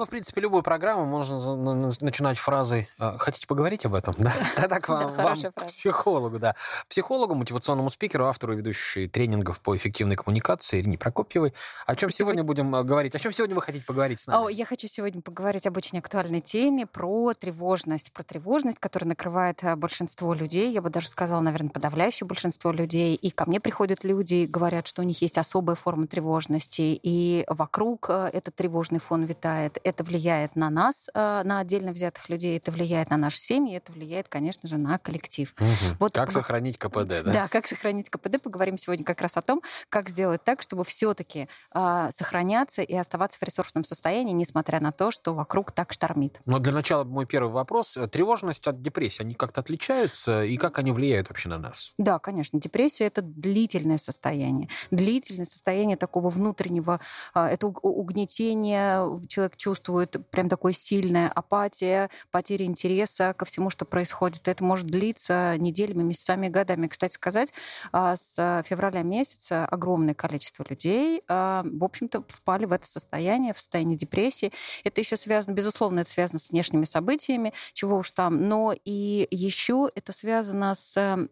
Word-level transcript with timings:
Ну, 0.00 0.06
в 0.06 0.08
принципе, 0.08 0.40
любую 0.40 0.62
программу 0.62 1.04
можно 1.04 1.56
начинать 2.00 2.38
фразой 2.38 2.88
«А, 2.98 3.18
«Хотите 3.18 3.46
поговорить 3.46 3.84
об 3.84 3.92
этом?» 3.92 4.14
Да, 4.56 4.66
так 4.66 4.88
вам, 4.88 5.12
вам 5.12 5.38
к 5.54 5.66
психологу, 5.66 6.38
да. 6.38 6.54
Психологу, 6.88 7.34
мотивационному 7.34 7.90
спикеру, 7.90 8.24
автору 8.24 8.54
и 8.54 8.56
ведущей 8.56 9.08
тренингов 9.08 9.60
по 9.60 9.76
эффективной 9.76 10.16
коммуникации 10.16 10.80
Ирине 10.80 10.96
Прокопьевой. 10.96 11.52
О 11.84 11.94
чем 11.96 12.08
сегодня 12.08 12.42
будем 12.42 12.74
э, 12.74 12.82
говорить? 12.82 13.14
О 13.14 13.18
чем 13.18 13.30
сегодня 13.32 13.54
вы 13.54 13.60
хотите 13.60 13.84
поговорить 13.84 14.20
с 14.20 14.26
нами? 14.26 14.46
О, 14.46 14.48
я 14.48 14.64
хочу 14.64 14.88
сегодня 14.88 15.20
поговорить 15.20 15.66
об 15.66 15.76
очень 15.76 15.98
актуальной 15.98 16.40
теме, 16.40 16.86
про 16.86 17.34
тревожность. 17.34 18.10
Про 18.14 18.22
тревожность, 18.22 18.78
которая 18.78 19.08
накрывает 19.08 19.62
э, 19.62 19.76
большинство 19.76 20.32
людей. 20.32 20.72
Я 20.72 20.80
бы 20.80 20.88
даже 20.88 21.08
сказала, 21.08 21.42
наверное, 21.42 21.68
подавляющее 21.68 22.26
большинство 22.26 22.72
людей. 22.72 23.16
И 23.16 23.30
ко 23.30 23.44
мне 23.44 23.60
приходят 23.60 24.02
люди 24.04 24.34
и 24.34 24.46
говорят, 24.46 24.86
что 24.86 25.02
у 25.02 25.04
них 25.04 25.20
есть 25.20 25.36
особая 25.36 25.76
форма 25.76 26.06
тревожности. 26.06 26.98
И 27.02 27.44
вокруг 27.48 28.08
э, 28.08 28.30
этот 28.32 28.54
тревожный 28.54 28.98
фон 28.98 29.24
витает 29.24 29.78
это 29.90 30.04
влияет 30.04 30.56
на 30.56 30.70
нас, 30.70 31.08
э, 31.12 31.42
на 31.44 31.60
отдельно 31.60 31.92
взятых 31.92 32.28
людей, 32.28 32.56
это 32.56 32.70
влияет 32.70 33.10
на 33.10 33.16
наши 33.16 33.38
семьи, 33.38 33.76
это 33.76 33.92
влияет, 33.92 34.28
конечно 34.28 34.68
же, 34.68 34.78
на 34.78 34.98
коллектив. 34.98 35.52
Угу. 35.58 35.96
Вот, 35.98 36.14
как 36.14 36.32
сохранить 36.32 36.78
КПД, 36.78 37.08
да? 37.08 37.22
Да, 37.22 37.48
как 37.48 37.66
сохранить 37.66 38.08
КПД. 38.08 38.40
Поговорим 38.42 38.78
сегодня 38.78 39.04
как 39.04 39.20
раз 39.20 39.36
о 39.36 39.42
том, 39.42 39.62
как 39.88 40.08
сделать 40.08 40.42
так, 40.44 40.62
чтобы 40.62 40.84
все-таки 40.84 41.48
э, 41.74 42.08
сохраняться 42.10 42.82
и 42.82 42.94
оставаться 42.94 43.38
в 43.38 43.42
ресурсном 43.42 43.84
состоянии, 43.84 44.32
несмотря 44.32 44.80
на 44.80 44.92
то, 44.92 45.10
что 45.10 45.34
вокруг 45.34 45.72
так 45.72 45.92
штормит. 45.92 46.40
Но 46.46 46.58
для 46.58 46.72
начала 46.72 47.04
мой 47.04 47.26
первый 47.26 47.52
вопрос. 47.52 47.98
Тревожность 48.10 48.66
от 48.66 48.80
депрессии, 48.80 49.22
они 49.22 49.34
как-то 49.34 49.60
отличаются, 49.60 50.44
и 50.44 50.56
как 50.56 50.78
они 50.78 50.92
влияют 50.92 51.28
вообще 51.28 51.48
на 51.48 51.58
нас? 51.58 51.92
Да, 51.98 52.18
конечно. 52.18 52.60
Депрессия— 52.60 53.04
это 53.06 53.22
длительное 53.22 53.98
состояние. 53.98 54.68
Длительное 54.90 55.46
состояние 55.46 55.96
такого 55.96 56.30
внутреннего, 56.30 57.00
э, 57.34 57.40
это 57.44 57.66
угнетение, 57.66 59.26
человек 59.28 59.56
чувствует 59.56 59.79
чувствует 59.80 60.16
прям 60.30 60.48
такое 60.48 60.72
сильная 60.72 61.28
апатия, 61.28 62.10
потеря 62.30 62.66
интереса 62.66 63.34
ко 63.36 63.44
всему, 63.44 63.70
что 63.70 63.84
происходит. 63.84 64.46
Это 64.46 64.62
может 64.62 64.86
длиться 64.86 65.56
неделями, 65.58 66.02
месяцами, 66.02 66.48
годами. 66.48 66.86
Кстати 66.86 67.14
сказать, 67.14 67.52
а, 67.92 68.16
с 68.16 68.62
февраля 68.66 69.02
месяца 69.02 69.64
огромное 69.64 70.14
количество 70.14 70.66
людей, 70.68 71.22
а, 71.28 71.64
в 71.64 71.82
общем-то, 71.82 72.24
впали 72.28 72.66
в 72.66 72.72
это 72.72 72.86
состояние, 72.86 73.54
в 73.54 73.58
состояние 73.58 73.96
депрессии. 73.96 74.52
Это 74.84 75.00
еще 75.00 75.16
связано, 75.16 75.54
безусловно, 75.54 76.00
это 76.00 76.10
связано 76.10 76.38
с 76.38 76.50
внешними 76.50 76.84
событиями, 76.84 77.52
чего 77.72 77.96
уж 77.96 78.10
там, 78.10 78.48
но 78.48 78.74
и 78.84 79.26
еще 79.30 79.90
это 79.94 80.12
связано 80.12 80.74
с, 80.74 81.28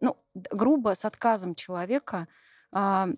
ну, 0.00 0.16
грубо, 0.34 0.94
с 0.94 1.04
отказом 1.04 1.54
человека 1.54 2.28
а, 2.72 3.08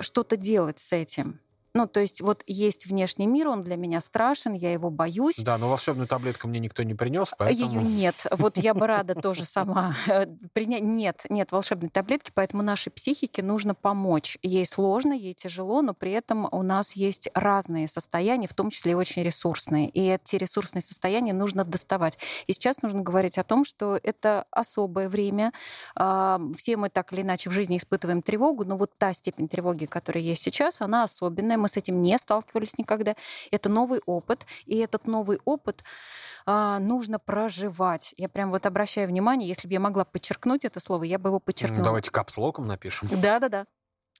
что-то 0.00 0.36
делать 0.36 0.78
с 0.78 0.92
этим. 0.92 1.40
Ну, 1.78 1.86
то 1.86 2.00
есть 2.00 2.20
вот 2.20 2.42
есть 2.48 2.86
внешний 2.86 3.28
мир, 3.28 3.46
он 3.46 3.62
для 3.62 3.76
меня 3.76 4.00
страшен, 4.00 4.52
я 4.52 4.72
его 4.72 4.90
боюсь. 4.90 5.36
Да, 5.36 5.58
но 5.58 5.68
волшебную 5.68 6.08
таблетку 6.08 6.48
мне 6.48 6.58
никто 6.58 6.82
не 6.82 6.92
принес, 6.92 7.30
поэтому... 7.38 7.70
Ее 7.70 7.82
нет. 7.84 8.26
Вот 8.32 8.58
я 8.58 8.74
бы 8.74 8.88
рада 8.88 9.14
тоже 9.22 9.44
сама 9.44 9.94
э, 10.08 10.26
принять. 10.52 10.82
Нет, 10.82 11.26
нет 11.30 11.52
волшебной 11.52 11.88
таблетки, 11.88 12.32
поэтому 12.34 12.64
нашей 12.64 12.90
психике 12.90 13.44
нужно 13.44 13.76
помочь. 13.76 14.38
Ей 14.42 14.66
сложно, 14.66 15.12
ей 15.12 15.34
тяжело, 15.34 15.80
но 15.80 15.94
при 15.94 16.10
этом 16.10 16.48
у 16.50 16.64
нас 16.64 16.96
есть 16.96 17.28
разные 17.32 17.86
состояния, 17.86 18.48
в 18.48 18.54
том 18.54 18.70
числе 18.70 18.90
и 18.90 18.94
очень 18.96 19.22
ресурсные. 19.22 19.88
И 19.88 20.04
эти 20.04 20.34
ресурсные 20.34 20.82
состояния 20.82 21.32
нужно 21.32 21.64
доставать. 21.64 22.18
И 22.48 22.52
сейчас 22.54 22.82
нужно 22.82 23.02
говорить 23.02 23.38
о 23.38 23.44
том, 23.44 23.64
что 23.64 24.00
это 24.02 24.46
особое 24.50 25.08
время. 25.08 25.52
А, 25.94 26.40
все 26.56 26.76
мы 26.76 26.88
так 26.88 27.12
или 27.12 27.20
иначе 27.20 27.50
в 27.50 27.52
жизни 27.52 27.76
испытываем 27.76 28.20
тревогу, 28.20 28.64
но 28.64 28.76
вот 28.76 28.98
та 28.98 29.12
степень 29.12 29.46
тревоги, 29.46 29.86
которая 29.86 30.24
есть 30.24 30.42
сейчас, 30.42 30.80
она 30.80 31.04
особенная 31.04 31.56
мы 31.56 31.67
с 31.68 31.76
этим 31.76 32.00
не 32.02 32.18
сталкивались 32.18 32.78
никогда. 32.78 33.14
Это 33.50 33.68
новый 33.68 34.00
опыт, 34.06 34.46
и 34.66 34.76
этот 34.78 35.06
новый 35.06 35.38
опыт 35.44 35.84
а, 36.46 36.78
нужно 36.78 37.18
проживать. 37.18 38.14
Я 38.16 38.28
прям 38.28 38.50
вот 38.50 38.66
обращаю 38.66 39.08
внимание, 39.08 39.48
если 39.48 39.68
бы 39.68 39.74
я 39.74 39.80
могла 39.80 40.04
подчеркнуть 40.04 40.64
это 40.64 40.80
слово, 40.80 41.04
я 41.04 41.18
бы 41.18 41.30
его 41.30 41.40
подчеркнула. 41.40 41.84
Давайте 41.84 42.10
капслоком 42.10 42.66
напишем. 42.66 43.08
Да-да-да 43.10 43.66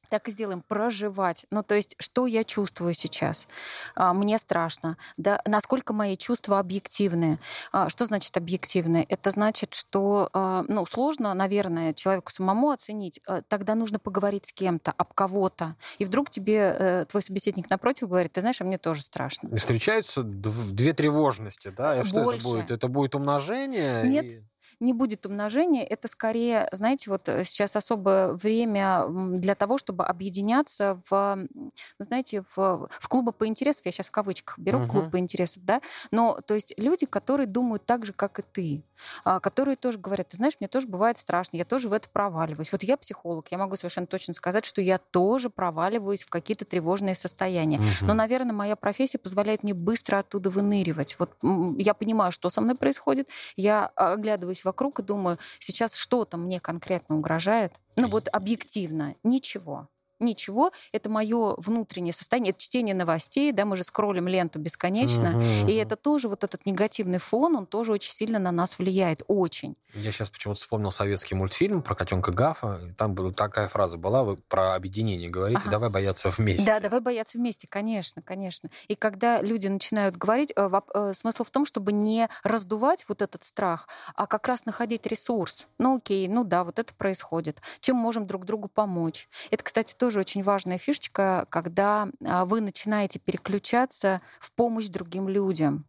так 0.08 0.28
и 0.28 0.30
сделаем, 0.30 0.62
проживать. 0.66 1.46
Ну, 1.50 1.62
то 1.62 1.74
есть, 1.74 1.94
что 1.98 2.26
я 2.26 2.44
чувствую 2.44 2.94
сейчас? 2.94 3.46
А, 3.94 4.12
мне 4.12 4.38
страшно. 4.38 4.96
Да, 5.16 5.40
насколько 5.46 5.92
мои 5.92 6.16
чувства 6.16 6.58
объективные? 6.58 7.38
А, 7.72 7.88
что 7.88 8.04
значит 8.04 8.36
объективные? 8.36 9.04
Это 9.04 9.30
значит, 9.30 9.74
что, 9.74 10.28
а, 10.32 10.64
ну, 10.68 10.86
сложно, 10.86 11.34
наверное, 11.34 11.94
человеку 11.94 12.32
самому 12.32 12.70
оценить. 12.70 13.20
Тогда 13.48 13.74
нужно 13.74 13.98
поговорить 13.98 14.46
с 14.46 14.52
кем-то, 14.52 14.92
об 14.92 15.12
кого-то. 15.14 15.76
И 15.98 16.04
вдруг 16.04 16.30
тебе 16.30 16.74
э, 16.78 17.04
твой 17.06 17.22
собеседник 17.22 17.70
напротив 17.70 18.08
говорит, 18.08 18.32
ты 18.32 18.40
знаешь, 18.40 18.60
а 18.60 18.64
мне 18.64 18.78
тоже 18.78 19.02
страшно. 19.02 19.54
Встречаются 19.56 20.22
две 20.22 20.92
тревожности, 20.92 21.68
да? 21.68 21.96
Больше. 21.96 22.10
Что 22.10 22.32
это 22.32 22.42
будет? 22.44 22.70
Это 22.70 22.88
будет 22.88 23.14
умножение? 23.14 24.08
Нет. 24.08 24.24
И 24.26 24.44
не 24.80 24.92
будет 24.92 25.26
умножения. 25.26 25.84
Это 25.84 26.08
скорее, 26.08 26.68
знаете, 26.72 27.10
вот 27.10 27.28
э, 27.28 27.44
сейчас 27.44 27.76
особое 27.76 28.32
время 28.32 29.06
для 29.08 29.54
того, 29.54 29.78
чтобы 29.78 30.04
объединяться 30.04 31.00
в, 31.08 31.36
ну, 31.54 31.70
знаете, 31.98 32.44
в, 32.54 32.88
в 32.90 33.08
клубы 33.08 33.32
по 33.32 33.46
интересам. 33.46 33.82
Я 33.86 33.92
сейчас 33.92 34.08
в 34.08 34.12
кавычках 34.12 34.58
беру 34.58 34.80
угу. 34.80 34.88
клуб 34.88 35.10
по 35.10 35.18
интересам, 35.18 35.62
да. 35.64 35.80
Но, 36.10 36.38
то 36.46 36.54
есть 36.54 36.74
люди, 36.76 37.06
которые 37.06 37.46
думают 37.46 37.86
так 37.86 38.06
же, 38.06 38.12
как 38.12 38.38
и 38.38 38.42
ты, 38.42 38.82
а, 39.24 39.40
которые 39.40 39.76
тоже 39.76 39.98
говорят, 39.98 40.28
ты 40.28 40.36
знаешь, 40.36 40.54
мне 40.60 40.68
тоже 40.68 40.86
бывает 40.86 41.18
страшно, 41.18 41.56
я 41.56 41.64
тоже 41.64 41.88
в 41.88 41.92
это 41.92 42.08
проваливаюсь. 42.08 42.72
Вот 42.72 42.82
я 42.82 42.96
психолог, 42.96 43.48
я 43.50 43.58
могу 43.58 43.76
совершенно 43.76 44.06
точно 44.06 44.34
сказать, 44.34 44.64
что 44.64 44.80
я 44.80 44.98
тоже 44.98 45.50
проваливаюсь 45.50 46.22
в 46.22 46.30
какие-то 46.30 46.64
тревожные 46.64 47.14
состояния. 47.14 47.78
Угу. 47.78 48.06
Но, 48.06 48.14
наверное, 48.14 48.52
моя 48.52 48.76
профессия 48.76 49.18
позволяет 49.18 49.62
мне 49.62 49.74
быстро 49.74 50.18
оттуда 50.18 50.50
выныривать. 50.50 51.16
Вот 51.18 51.36
я 51.76 51.94
понимаю, 51.94 52.32
что 52.32 52.50
со 52.50 52.60
мной 52.60 52.76
происходит, 52.76 53.28
я 53.56 53.86
оглядываюсь 53.86 54.64
вокруг 54.68 55.00
и 55.00 55.02
думаю, 55.02 55.38
сейчас 55.58 55.94
что-то 55.96 56.36
мне 56.36 56.60
конкретно 56.60 57.16
угрожает. 57.16 57.72
Ну 57.96 58.08
вот 58.08 58.28
объективно 58.28 59.14
ничего 59.24 59.88
ничего, 60.20 60.72
это 60.92 61.08
мое 61.08 61.54
внутреннее 61.56 62.12
состояние, 62.12 62.50
это 62.50 62.60
чтение 62.60 62.94
новостей, 62.94 63.52
да, 63.52 63.64
мы 63.64 63.76
же 63.76 63.84
скроллим 63.84 64.28
ленту 64.28 64.58
бесконечно, 64.58 65.36
угу, 65.36 65.68
и 65.68 65.74
это 65.74 65.96
тоже 65.96 66.28
вот 66.28 66.44
этот 66.44 66.66
негативный 66.66 67.18
фон, 67.18 67.56
он 67.56 67.66
тоже 67.66 67.92
очень 67.92 68.12
сильно 68.12 68.38
на 68.38 68.52
нас 68.52 68.78
влияет, 68.78 69.22
очень. 69.28 69.76
Я 69.94 70.12
сейчас 70.12 70.28
почему-то 70.28 70.60
вспомнил 70.60 70.92
советский 70.92 71.34
мультфильм 71.34 71.82
про 71.82 71.94
котенка 71.94 72.30
Гафа, 72.30 72.80
там 72.96 73.14
была 73.14 73.30
такая 73.30 73.68
фраза 73.68 73.96
была, 73.96 74.22
вы 74.22 74.36
про 74.36 74.74
объединение 74.74 75.28
говорите, 75.28 75.60
ага. 75.62 75.70
давай 75.70 75.90
бояться 75.90 76.30
вместе. 76.30 76.66
Да, 76.66 76.80
давай 76.80 77.00
бояться 77.00 77.38
вместе, 77.38 77.66
конечно, 77.66 78.22
конечно. 78.22 78.70
И 78.88 78.94
когда 78.94 79.40
люди 79.40 79.66
начинают 79.66 80.16
говорить, 80.16 80.52
э, 80.54 80.70
э, 80.94 81.12
смысл 81.14 81.44
в 81.44 81.50
том, 81.50 81.64
чтобы 81.64 81.92
не 81.92 82.28
раздувать 82.42 83.04
вот 83.08 83.22
этот 83.22 83.44
страх, 83.44 83.88
а 84.14 84.26
как 84.26 84.46
раз 84.48 84.64
находить 84.66 85.06
ресурс. 85.06 85.68
Ну 85.78 85.96
окей, 85.96 86.28
ну 86.28 86.44
да, 86.44 86.64
вот 86.64 86.78
это 86.78 86.94
происходит. 86.94 87.60
Чем 87.80 87.96
можем 87.96 88.26
друг 88.26 88.44
другу 88.44 88.68
помочь? 88.68 89.28
Это, 89.50 89.64
кстати, 89.64 89.94
тоже 89.94 90.07
тоже 90.08 90.20
очень 90.20 90.42
важная 90.42 90.78
фишечка, 90.78 91.46
когда 91.50 92.08
а, 92.24 92.46
вы 92.46 92.62
начинаете 92.62 93.18
переключаться 93.18 94.22
в 94.40 94.54
помощь 94.54 94.88
другим 94.88 95.28
людям. 95.28 95.84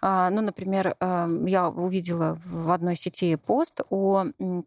А, 0.00 0.30
ну, 0.30 0.40
например, 0.40 0.96
эм, 1.00 1.46
я 1.46 1.68
увидела 1.68 2.38
в 2.44 2.70
одной 2.70 2.96
сети 2.96 3.36
пост 3.36 3.80
о 3.90 4.26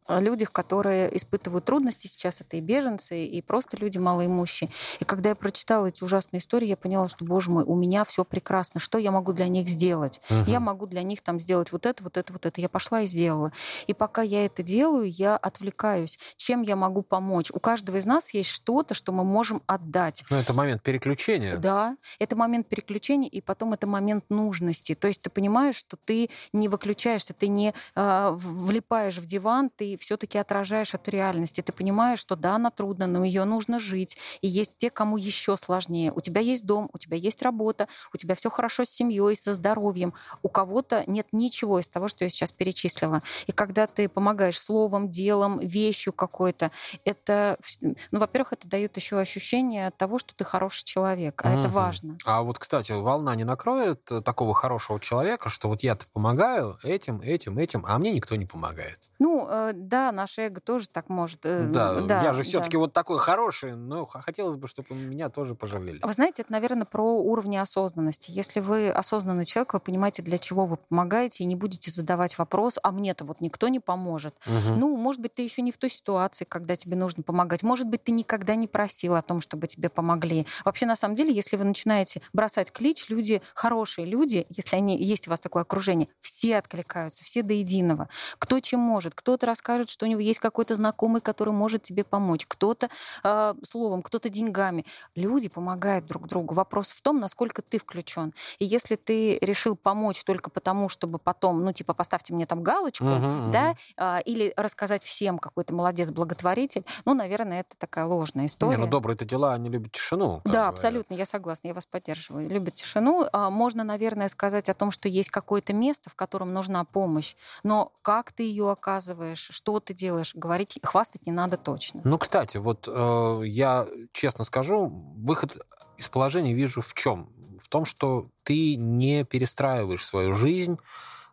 людях, 0.09 0.51
которые 0.51 1.15
испытывают 1.15 1.65
трудности 1.65 2.07
сейчас. 2.07 2.41
Это 2.41 2.57
и 2.57 2.61
беженцы, 2.61 3.25
и 3.25 3.41
просто 3.41 3.77
люди 3.77 3.97
малоимущие. 3.97 4.69
И 4.99 5.05
когда 5.05 5.29
я 5.29 5.35
прочитала 5.35 5.87
эти 5.87 6.03
ужасные 6.03 6.39
истории, 6.39 6.67
я 6.67 6.77
поняла, 6.77 7.07
что, 7.07 7.25
боже 7.25 7.51
мой, 7.51 7.63
у 7.63 7.75
меня 7.75 8.03
все 8.03 8.23
прекрасно. 8.23 8.79
Что 8.79 8.97
я 8.97 9.11
могу 9.11 9.33
для 9.33 9.47
них 9.47 9.67
сделать? 9.69 10.21
Угу. 10.29 10.49
Я 10.49 10.59
могу 10.59 10.85
для 10.85 11.03
них 11.03 11.21
там 11.21 11.39
сделать 11.39 11.71
вот 11.71 11.85
это, 11.85 12.03
вот 12.03 12.17
это, 12.17 12.33
вот 12.33 12.45
это. 12.45 12.61
Я 12.61 12.69
пошла 12.69 13.01
и 13.01 13.05
сделала. 13.05 13.51
И 13.87 13.93
пока 13.93 14.21
я 14.21 14.45
это 14.45 14.63
делаю, 14.63 15.09
я 15.09 15.37
отвлекаюсь. 15.37 16.19
Чем 16.37 16.61
я 16.61 16.75
могу 16.75 17.01
помочь? 17.01 17.51
У 17.51 17.59
каждого 17.59 17.97
из 17.97 18.05
нас 18.05 18.33
есть 18.33 18.49
что-то, 18.49 18.93
что 18.93 19.11
мы 19.11 19.23
можем 19.23 19.61
отдать. 19.67 20.23
Ну, 20.29 20.37
это 20.37 20.53
момент 20.53 20.81
переключения. 20.81 21.57
Да, 21.57 21.97
это 22.19 22.35
момент 22.35 22.67
переключения, 22.67 23.29
и 23.29 23.41
потом 23.41 23.73
это 23.73 23.87
момент 23.87 24.25
нужности 24.29 24.95
То 24.99 25.07
есть 25.07 25.21
ты 25.21 25.29
понимаешь, 25.29 25.75
что 25.75 25.97
ты 25.97 26.29
не 26.53 26.67
выключаешься, 26.67 27.33
ты 27.33 27.47
не 27.47 27.73
э, 27.95 28.29
влипаешь 28.33 29.17
в 29.17 29.25
диван, 29.25 29.69
ты 29.75 29.97
все-таки 29.97 30.37
отражаешь 30.37 30.93
эту 30.93 31.11
реальность. 31.11 31.59
И 31.59 31.61
ты 31.61 31.71
понимаешь, 31.71 32.19
что 32.19 32.35
да, 32.35 32.55
она 32.55 32.71
трудна, 32.71 33.07
но 33.07 33.23
ее 33.23 33.45
нужно 33.45 33.79
жить. 33.79 34.17
И 34.41 34.47
есть 34.47 34.77
те, 34.77 34.89
кому 34.89 35.17
еще 35.17 35.57
сложнее. 35.57 36.11
У 36.15 36.21
тебя 36.21 36.41
есть 36.41 36.65
дом, 36.65 36.89
у 36.93 36.97
тебя 36.97 37.17
есть 37.17 37.41
работа, 37.41 37.87
у 38.13 38.17
тебя 38.17 38.35
все 38.35 38.49
хорошо 38.49 38.85
с 38.85 38.89
семьей, 38.89 39.35
со 39.35 39.53
здоровьем. 39.53 40.13
У 40.43 40.49
кого-то 40.49 41.03
нет 41.07 41.27
ничего 41.31 41.79
из 41.79 41.87
того, 41.87 42.07
что 42.07 42.23
я 42.23 42.29
сейчас 42.29 42.51
перечислила. 42.51 43.21
И 43.47 43.51
когда 43.51 43.87
ты 43.87 44.09
помогаешь 44.09 44.59
словом, 44.59 45.09
делом, 45.09 45.59
вещью 45.59 46.13
какой-то, 46.13 46.71
это, 47.05 47.57
ну, 47.81 48.19
во-первых, 48.19 48.53
это 48.53 48.67
дает 48.67 48.97
еще 48.97 49.19
ощущение 49.19 49.91
того, 49.91 50.19
что 50.19 50.35
ты 50.35 50.43
хороший 50.43 50.85
человек, 50.85 51.41
а 51.43 51.49
угу. 51.49 51.59
это 51.59 51.69
важно. 51.69 52.17
А 52.25 52.41
вот, 52.43 52.59
кстати, 52.59 52.91
волна 52.91 53.35
не 53.35 53.43
накроет 53.43 54.11
э, 54.11 54.21
такого 54.21 54.53
хорошего 54.53 54.78
человека, 54.99 55.49
что 55.49 55.67
вот 55.67 55.83
я-то 55.83 56.05
помогаю 56.11 56.77
этим, 56.83 57.21
этим, 57.21 57.57
этим, 57.57 57.85
а 57.87 57.97
мне 57.97 58.11
никто 58.11 58.35
не 58.35 58.45
помогает. 58.45 59.09
Ну, 59.19 59.47
э, 59.49 59.71
да, 59.73 60.11
наше 60.11 60.43
эго 60.43 60.61
тоже 60.61 60.87
так 60.87 61.09
может. 61.09 61.45
Э, 61.45 61.67
да, 61.69 62.01
да 62.01 62.23
я 62.23 62.33
же 62.33 62.43
все-таки 62.43 62.77
да. 62.77 62.79
вот 62.79 62.93
такой 62.93 63.19
хороший, 63.19 63.75
но 63.75 64.05
хотелось 64.05 64.55
бы, 64.55 64.67
чтобы 64.67 64.95
меня 64.95 65.29
тоже 65.29 65.55
пожалели. 65.55 65.99
Вы 66.03 66.13
знаете, 66.13 66.41
это, 66.43 66.51
наверное, 66.51 66.85
про 66.85 67.19
уровни 67.21 67.57
осознанности. 67.57 68.31
Если 68.31 68.59
вы 68.59 68.89
осознанный 68.89 69.45
человек, 69.45 69.73
вы 69.73 69.79
понимаете, 69.79 70.21
для 70.21 70.37
чего 70.37 70.65
вы 70.65 70.77
помогаете, 70.77 71.43
и 71.43 71.47
не 71.47 71.55
будете 71.55 71.91
задавать 71.91 72.37
вопрос, 72.37 72.77
а 72.81 72.91
мне-то 72.91 73.25
вот 73.25 73.41
никто 73.41 73.67
не 73.67 73.79
поможет. 73.79 74.35
Угу. 74.45 74.75
Ну, 74.75 74.97
может 74.97 75.21
быть, 75.21 75.33
ты 75.33 75.41
еще 75.41 75.61
не 75.61 75.71
в 75.71 75.77
той 75.77 75.89
ситуации, 75.89 76.45
когда 76.45 76.75
тебе 76.75 76.95
нужно 76.95 77.23
помогать. 77.23 77.63
Может 77.63 77.87
быть, 77.87 78.03
ты 78.03 78.11
никогда 78.11 78.55
не 78.55 78.67
просил 78.67 79.15
о 79.15 79.21
том, 79.21 79.41
чтобы 79.41 79.67
тебе 79.67 79.89
помогли. 79.89 80.45
Вообще, 80.65 80.85
на 80.85 80.95
самом 80.95 81.15
деле, 81.15 81.33
если 81.33 81.57
вы 81.57 81.63
начинаете 81.63 82.21
бросать 82.33 82.71
клич, 82.71 83.09
люди, 83.09 83.41
хорошие 83.53 84.05
люди, 84.05 84.45
если 84.49 84.68
они 84.73 84.97
есть 84.97 85.27
у 85.27 85.31
вас 85.31 85.39
такое 85.39 85.63
окружение, 85.63 86.07
все 86.19 86.57
откликаются, 86.57 87.23
все 87.23 87.43
до 87.43 87.53
единого. 87.53 88.09
Кто 88.37 88.59
чем 88.59 88.79
может. 88.79 89.15
Кто-то 89.15 89.45
расскажет, 89.45 89.89
что 89.89 90.05
у 90.05 90.09
него 90.09 90.19
есть 90.19 90.39
какой-то 90.39 90.75
знакомый, 90.75 91.21
который 91.21 91.53
может 91.53 91.83
тебе 91.83 92.03
помочь. 92.03 92.45
Кто-то 92.47 92.89
э, 93.23 93.53
словом, 93.67 94.01
кто-то 94.01 94.29
деньгами. 94.29 94.85
Люди 95.15 95.49
помогают 95.49 96.05
друг 96.05 96.27
другу. 96.27 96.53
Вопрос 96.53 96.89
в 96.89 97.01
том, 97.01 97.19
насколько 97.19 97.61
ты 97.61 97.79
включен. 97.79 98.33
И 98.59 98.65
если 98.65 98.95
ты 98.95 99.37
решил 99.39 99.75
помочь 99.75 100.23
только 100.23 100.49
потому, 100.49 100.89
чтобы 100.89 101.19
потом, 101.19 101.63
ну, 101.63 101.73
типа, 101.73 101.93
поставьте 101.93 102.33
мне 102.33 102.45
там 102.45 102.63
галочку, 102.63 103.05
uh-huh, 103.05 103.51
да, 103.51 103.71
uh-huh. 103.71 104.19
Э, 104.19 104.21
или 104.23 104.53
рассказать 104.57 105.03
всем, 105.03 105.39
какой 105.39 105.63
то 105.63 105.73
молодец, 105.73 106.11
благотворитель, 106.11 106.85
ну, 107.05 107.13
наверное, 107.13 107.61
это 107.61 107.77
такая 107.77 108.05
ложная 108.05 108.47
история. 108.47 108.77
Не, 108.77 108.85
ну, 108.85 108.87
добрые-то 108.87 109.25
дела, 109.25 109.53
они 109.53 109.69
любят 109.69 109.93
тишину. 109.93 110.41
Да, 110.45 110.51
говорят. 110.51 110.73
абсолютно, 110.73 111.13
я 111.13 111.25
согласна, 111.25 111.67
я 111.67 111.73
вас 111.73 111.85
поддерживаю. 111.85 112.49
Любят 112.49 112.75
тишину. 112.75 113.25
А, 113.31 113.49
можно, 113.49 113.83
наверное, 113.83 114.27
сказать 114.29 114.58
о 114.67 114.73
том, 114.73 114.91
что 114.91 115.07
есть 115.07 115.29
какое-то 115.29 115.71
место, 115.71 116.09
в 116.09 116.15
котором 116.15 116.53
нужна 116.53 116.83
помощь, 116.83 117.35
но 117.63 117.93
как 118.01 118.33
ты 118.33 118.43
ее 118.43 118.71
оказываешь, 118.71 119.47
что 119.51 119.79
ты 119.79 119.93
делаешь, 119.93 120.33
говорить, 120.35 120.79
хвастать 120.83 121.25
не 121.25 121.31
надо 121.31 121.55
точно. 121.55 122.01
Ну, 122.03 122.17
кстати, 122.17 122.57
вот 122.57 122.89
э, 122.91 123.41
я 123.45 123.87
честно 124.11 124.43
скажу, 124.43 124.87
выход 125.17 125.57
из 125.97 126.07
положения 126.07 126.53
вижу 126.53 126.81
в 126.81 126.93
чем? 126.95 127.29
В 127.61 127.69
том, 127.69 127.85
что 127.85 128.29
ты 128.43 128.75
не 128.75 129.23
перестраиваешь 129.23 130.03
свою 130.03 130.33
жизнь, 130.33 130.79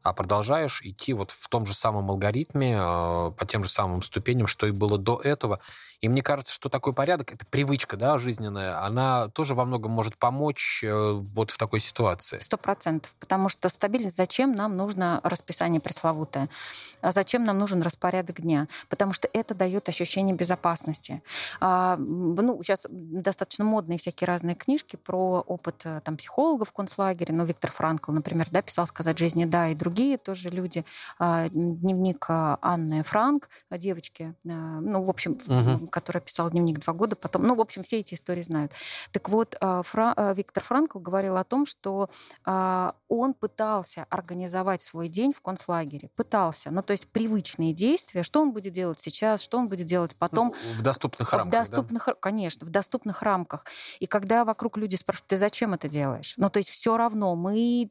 а 0.06 0.12
продолжаешь 0.12 0.82
идти 0.82 1.12
вот 1.14 1.32
в 1.32 1.49
том 1.49 1.67
же 1.67 1.75
самом 1.75 2.11
алгоритме, 2.11 2.76
э, 2.78 3.31
по 3.32 3.46
тем 3.46 3.64
же 3.64 3.70
самым 3.70 4.02
ступеням, 4.02 4.46
что 4.46 4.67
и 4.67 4.70
было 4.70 4.99
до 4.99 5.20
этого. 5.20 5.61
И 6.00 6.08
мне 6.08 6.22
кажется, 6.22 6.52
что 6.52 6.69
такой 6.69 6.93
порядок, 6.93 7.32
это 7.32 7.46
привычка 7.46 7.96
да, 7.96 8.19
жизненная, 8.19 8.84
она 8.84 9.28
тоже 9.28 9.54
во 9.54 9.64
многом 9.64 9.93
может 9.93 10.16
помочь 10.19 10.84
э, 10.84 11.12
вот 11.12 11.50
в 11.50 11.58
такой 11.58 11.81
ситуации. 11.81 12.38
Сто 12.40 12.56
процентов. 12.56 13.14
Потому 13.19 13.48
что 13.48 13.69
стабильность, 13.69 14.16
зачем 14.16 14.52
нам 14.52 14.76
нужно 14.76 15.20
расписание 15.25 15.81
пресловутое? 15.81 16.48
А 17.00 17.12
зачем 17.12 17.44
нам 17.44 17.58
нужен 17.58 17.82
распорядок 17.82 18.40
дня? 18.40 18.69
Потому 18.88 19.12
что 19.12 19.28
это 19.32 19.54
дает 19.54 19.88
ощущение 19.88 20.34
безопасности. 20.34 21.22
А, 21.60 21.96
ну, 21.96 22.62
сейчас 22.62 22.87
достаточно 22.90 23.64
модные 23.64 23.99
всякие 23.99 24.26
разные 24.26 24.54
книжки 24.54 24.96
про 24.96 25.40
опыт 25.46 25.82
э, 25.84 26.00
там, 26.04 26.16
психологов 26.16 26.70
в 26.70 26.72
концлагере. 26.72 27.34
Ну, 27.34 27.44
Виктор 27.44 27.70
Франкл, 27.70 28.12
например, 28.12 28.49
да, 28.50 28.62
писал 28.62 28.87
«Сказать 28.87 29.19
жизни 29.19 29.44
да», 29.44 29.69
и 29.69 29.75
другие 29.75 30.19
тоже 30.19 30.50
люди. 30.50 30.84
А, 31.19 31.49
дневник 31.49 32.26
а, 32.28 32.58
Анны 32.60 33.02
Франк, 33.02 33.49
девочки, 33.70 34.34
э, 34.44 34.49
ну, 34.49 35.02
в 35.02 35.10
общем, 35.10 35.38
угу 35.49 35.85
который 35.86 36.20
писал 36.20 36.50
дневник 36.50 36.78
два 36.80 36.92
года 36.92 37.16
потом. 37.16 37.46
Ну, 37.46 37.54
в 37.54 37.60
общем, 37.60 37.82
все 37.82 38.00
эти 38.00 38.14
истории 38.14 38.42
знают. 38.42 38.72
Так 39.12 39.28
вот, 39.28 39.56
а, 39.60 39.82
Фра... 39.82 40.12
А, 40.16 40.32
Виктор 40.34 40.62
Франкл 40.62 40.98
говорил 40.98 41.36
о 41.36 41.44
том, 41.44 41.66
что 41.66 42.10
а, 42.44 42.94
он 43.08 43.34
пытался 43.34 44.06
организовать 44.10 44.82
свой 44.82 45.08
день 45.08 45.32
в 45.32 45.40
концлагере. 45.40 46.10
Пытался. 46.16 46.70
Ну, 46.70 46.82
то 46.82 46.92
есть 46.92 47.06
привычные 47.08 47.72
действия, 47.72 48.22
что 48.22 48.40
он 48.42 48.52
будет 48.52 48.72
делать 48.72 49.00
сейчас, 49.00 49.40
что 49.40 49.58
он 49.58 49.68
будет 49.68 49.86
делать 49.86 50.16
потом. 50.16 50.54
В 50.78 50.82
доступных 50.82 51.32
рамках, 51.32 51.48
В 51.48 51.50
доступных, 51.50 52.06
да? 52.06 52.14
конечно, 52.14 52.66
в 52.66 52.70
доступных 52.70 53.22
рамках. 53.22 53.64
И 54.00 54.06
когда 54.06 54.44
вокруг 54.44 54.76
люди 54.76 54.96
спрашивают, 54.96 55.28
ты 55.28 55.36
зачем 55.36 55.74
это 55.74 55.88
делаешь? 55.88 56.34
Ну, 56.36 56.50
то 56.50 56.58
есть 56.58 56.70
все 56.70 56.96
равно, 56.96 57.34
мы 57.34 57.88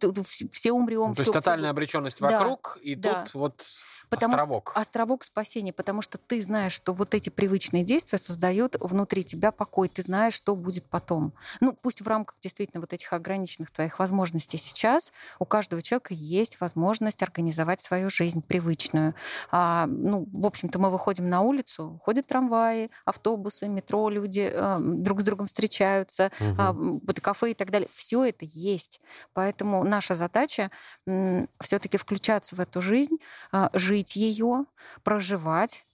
все 0.52 0.72
умрем. 0.72 1.10
Ну, 1.10 1.16
то 1.16 1.22
есть 1.22 1.34
тотальная 1.34 1.70
обреченность 1.70 2.20
вокруг, 2.20 2.74
да, 2.76 2.82
и 2.82 2.96
да. 2.96 3.24
тут 3.24 3.34
вот 3.34 3.66
Потому 4.10 4.36
островок. 4.36 4.72
Что, 4.72 4.80
островок 4.80 5.24
спасения, 5.24 5.74
потому 5.74 6.02
что 6.02 6.18
ты 6.18 6.42
знаешь, 6.42 6.74
что 6.74 6.94
вот 6.94 7.14
эти 7.14 7.30
привычные 7.30 7.84
действия 7.84 8.18
создают 8.18 8.76
внутри 8.80 9.24
тебя 9.24 9.52
покой, 9.52 9.90
ты 9.90 10.02
знаешь, 10.02 10.34
что 10.34 10.56
будет 10.56 10.86
потом. 10.86 11.34
Ну, 11.60 11.74
пусть 11.74 12.02
в 12.02 12.08
рамках 12.08 12.38
действительно 12.42 12.82
вот 12.82 12.94
этих 12.94 13.12
ограниченных 13.14 13.72
твоих 13.72 14.00
возможностей 14.00 14.58
сейчас 14.58 15.12
у 15.40 15.46
каждого 15.46 15.82
человека 15.82 16.14
есть 16.14 16.60
возможность 16.62 17.22
организовать 17.22 17.82
свою 17.82 18.10
жизнь 18.10 18.42
привычную. 18.42 19.16
А, 19.52 19.86
ну, 19.88 20.28
в 20.32 20.46
общем-то, 20.46 20.80
мы 20.80 20.90
выходим 20.90 21.30
на 21.30 21.42
улицу, 21.42 22.00
ходят 22.04 22.28
трамваи, 22.28 22.90
автобусы, 23.06 23.68
метро, 23.68 24.10
люди 24.10 24.50
э, 24.52 24.78
друг 24.80 25.22
с 25.22 25.24
другом 25.24 25.48
встречаются, 25.48 26.32
угу. 26.40 27.02
э, 27.08 27.22
кафе 27.26 27.52
и 27.52 27.54
так 27.56 27.72
далее. 27.72 27.90
Все 27.94 28.24
это 28.24 28.46
есть. 28.46 29.02
Поэтому 29.34 29.84
наша 29.84 30.14
задача 30.14 30.70
э, 31.08 31.48
все-таки 31.60 31.98
включаться 31.98 32.56
в 32.56 32.60
эту 32.60 32.82
жизнь, 32.82 33.18
э, 33.52 33.70
жить 33.74 33.95
жить 33.96 34.16
ее, 34.16 34.66
проживать, 35.04 35.86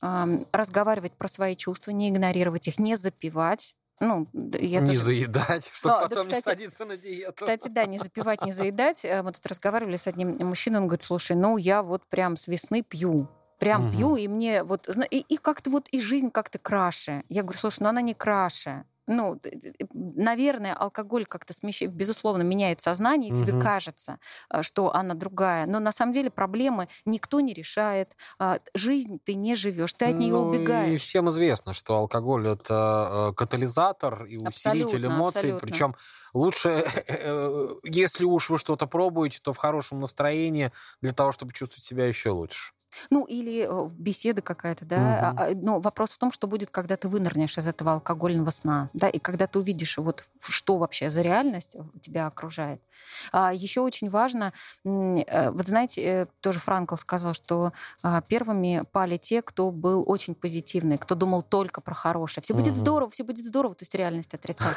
разговаривать 0.51 1.13
про 1.13 1.27
свои 1.27 1.55
чувства, 1.55 1.91
не 1.91 2.09
игнорировать 2.09 2.67
их, 2.67 2.79
не 2.79 2.95
запивать. 2.95 3.75
Ну, 3.99 4.27
я 4.33 4.79
не 4.79 4.87
тоже... 4.87 4.99
заедать, 4.99 5.71
чтобы 5.75 5.95
а, 5.95 6.07
потом 6.07 6.27
да, 6.27 6.37
кстати, 6.37 6.57
не 6.57 6.63
садиться 6.63 6.85
на 6.85 6.97
диету. 6.97 7.33
Кстати, 7.35 7.67
да, 7.67 7.85
не 7.85 7.99
запивать, 7.99 8.41
не 8.41 8.51
заедать. 8.51 9.05
Э, 9.05 9.21
мы 9.21 9.31
тут 9.31 9.45
разговаривали 9.45 9.95
с 9.95 10.07
одним 10.07 10.35
мужчиной, 10.47 10.79
он 10.79 10.87
говорит, 10.87 11.03
слушай, 11.03 11.35
ну 11.35 11.57
я 11.57 11.83
вот 11.83 12.07
прям 12.07 12.35
с 12.35 12.47
весны 12.47 12.81
пью. 12.81 13.27
Прям 13.59 13.85
угу. 13.85 13.95
пью, 13.95 14.15
и 14.15 14.27
мне 14.27 14.63
вот... 14.63 14.89
И, 15.11 15.19
и 15.19 15.37
как-то 15.37 15.69
вот 15.69 15.87
и 15.89 16.01
жизнь 16.01 16.31
как-то 16.31 16.57
краше. 16.57 17.23
Я 17.29 17.43
говорю, 17.43 17.59
слушай, 17.59 17.83
ну 17.83 17.89
она 17.89 18.01
не 18.01 18.15
краше 18.15 18.85
ну, 19.07 19.39
наверное, 19.93 20.73
алкоголь 20.73 21.25
как-то 21.25 21.53
смещает, 21.53 21.93
безусловно, 21.93 22.43
меняет 22.43 22.81
сознание, 22.81 23.29
и 23.29 23.33
угу. 23.33 23.41
тебе 23.41 23.59
кажется, 23.59 24.19
э, 24.49 24.61
что 24.61 24.93
она 24.93 25.13
другая. 25.15 25.65
Но 25.65 25.79
на 25.79 25.91
самом 25.91 26.13
деле 26.13 26.29
проблемы 26.29 26.87
никто 27.05 27.39
не 27.39 27.53
решает. 27.53 28.15
А, 28.39 28.59
жизнь 28.73 29.19
ты 29.23 29.33
не 29.33 29.55
живешь, 29.55 29.93
ты 29.93 30.05
от 30.05 30.15
нее 30.15 30.33
ну, 30.33 30.49
убегаешь. 30.49 30.93
И 30.93 30.97
всем 30.97 31.29
известно, 31.29 31.73
что 31.73 31.95
алкоголь 31.95 32.47
это 32.47 33.31
э, 33.31 33.33
катализатор 33.33 34.25
и 34.25 34.37
усилитель 34.37 34.47
абсолютно, 34.47 35.05
эмоций. 35.07 35.39
Абсолютно. 35.39 35.67
Причем 35.67 35.95
лучше, 36.33 36.85
э, 37.07 37.75
если 37.83 38.25
уж 38.25 38.49
вы 38.49 38.57
что-то 38.57 38.87
пробуете, 38.87 39.39
то 39.41 39.53
в 39.53 39.57
хорошем 39.57 39.99
настроении 39.99 40.71
для 41.01 41.13
того, 41.13 41.31
чтобы 41.31 41.53
чувствовать 41.53 41.83
себя 41.83 42.05
еще 42.05 42.29
лучше. 42.29 42.73
Ну, 43.09 43.25
или 43.25 43.67
э, 43.69 43.89
беседа 43.97 44.41
какая-то, 44.41 44.85
да. 44.85 45.47
Угу. 45.51 45.59
Но 45.61 45.79
вопрос 45.79 46.11
в 46.11 46.17
том, 46.17 46.31
что 46.31 46.47
будет, 46.47 46.69
когда 46.69 46.97
ты 46.97 47.07
вынырнешь 47.07 47.57
из 47.57 47.67
этого 47.67 47.93
алкогольного 47.93 48.49
сна, 48.51 48.89
да, 48.93 49.09
и 49.09 49.19
когда 49.19 49.47
ты 49.47 49.59
увидишь, 49.59 49.97
вот 49.97 50.25
что 50.39 50.77
вообще 50.77 51.09
за 51.09 51.21
реальность 51.21 51.75
тебя 52.01 52.27
окружает. 52.27 52.81
А 53.31 53.53
еще 53.53 53.81
очень 53.81 54.09
важно, 54.09 54.53
э, 54.83 55.51
вот 55.51 55.67
знаете, 55.67 56.01
э, 56.01 56.25
тоже 56.41 56.59
Франкл 56.59 56.95
сказал, 56.95 57.33
что 57.33 57.73
а, 58.03 58.21
первыми 58.21 58.83
пали 58.91 59.17
те, 59.17 59.41
кто 59.41 59.71
был 59.71 60.03
очень 60.07 60.35
позитивный, 60.35 60.97
кто 60.97 61.15
думал 61.15 61.41
только 61.41 61.81
про 61.81 61.93
хорошее. 61.93 62.43
Все 62.43 62.53
будет 62.53 62.73
угу. 62.73 62.79
здорово, 62.79 63.11
все 63.11 63.23
будет 63.23 63.45
здорово, 63.45 63.73
то 63.75 63.83
есть 63.83 63.95
реальность 63.95 64.33
отрицал. 64.33 64.71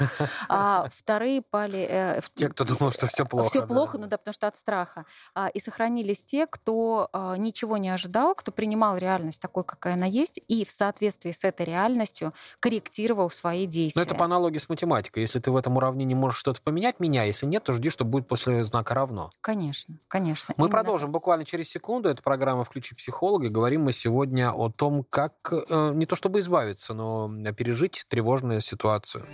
А 0.48 0.88
вторые 0.90 1.42
пали... 1.42 2.20
Те, 2.34 2.48
кто 2.48 2.64
думал, 2.64 2.92
что 2.92 3.06
все 3.06 3.24
плохо. 3.24 3.50
Все 3.50 3.66
плохо, 3.66 3.98
ну 3.98 4.06
да, 4.06 4.18
потому 4.18 4.32
что 4.32 4.46
от 4.46 4.56
страха. 4.56 5.04
А, 5.34 5.48
и 5.48 5.60
сохранились 5.60 6.22
те, 6.22 6.46
кто 6.46 7.08
ничего 7.38 7.76
не 7.76 7.90
ожидал 7.90 8.03
ожидал, 8.04 8.34
кто 8.34 8.52
принимал 8.52 8.98
реальность 8.98 9.40
такой, 9.40 9.64
какая 9.64 9.94
она 9.94 10.06
есть, 10.06 10.40
и 10.48 10.64
в 10.64 10.70
соответствии 10.70 11.32
с 11.32 11.44
этой 11.44 11.66
реальностью 11.66 12.34
корректировал 12.60 13.30
свои 13.30 13.66
действия. 13.66 14.00
Но 14.00 14.04
это 14.06 14.14
по 14.14 14.24
аналогии 14.24 14.58
с 14.58 14.68
математикой. 14.68 15.22
Если 15.22 15.38
ты 15.38 15.50
в 15.50 15.56
этом 15.56 15.76
уравнении 15.76 16.14
можешь 16.14 16.38
что-то 16.38 16.60
поменять, 16.62 17.00
меняй. 17.00 17.28
Если 17.28 17.46
нет, 17.46 17.64
то 17.64 17.72
жди, 17.72 17.90
что 17.90 18.04
будет 18.04 18.28
после 18.28 18.64
знака 18.64 18.94
равно. 18.94 19.30
Конечно, 19.40 19.96
конечно. 20.08 20.54
Мы 20.56 20.64
Именно 20.64 20.70
продолжим 20.70 21.06
так. 21.08 21.12
буквально 21.12 21.44
через 21.44 21.68
секунду. 21.68 22.08
Это 22.08 22.22
программа 22.22 22.64
«Включи 22.64 22.94
психолога». 22.94 23.48
Говорим 23.48 23.84
мы 23.84 23.92
сегодня 23.92 24.52
о 24.52 24.70
том, 24.70 25.04
как 25.08 25.34
э, 25.52 25.92
не 25.94 26.06
то 26.06 26.16
чтобы 26.16 26.40
избавиться, 26.40 26.94
но 26.94 27.30
пережить 27.56 28.04
тревожную 28.08 28.60
ситуацию. 28.60 29.26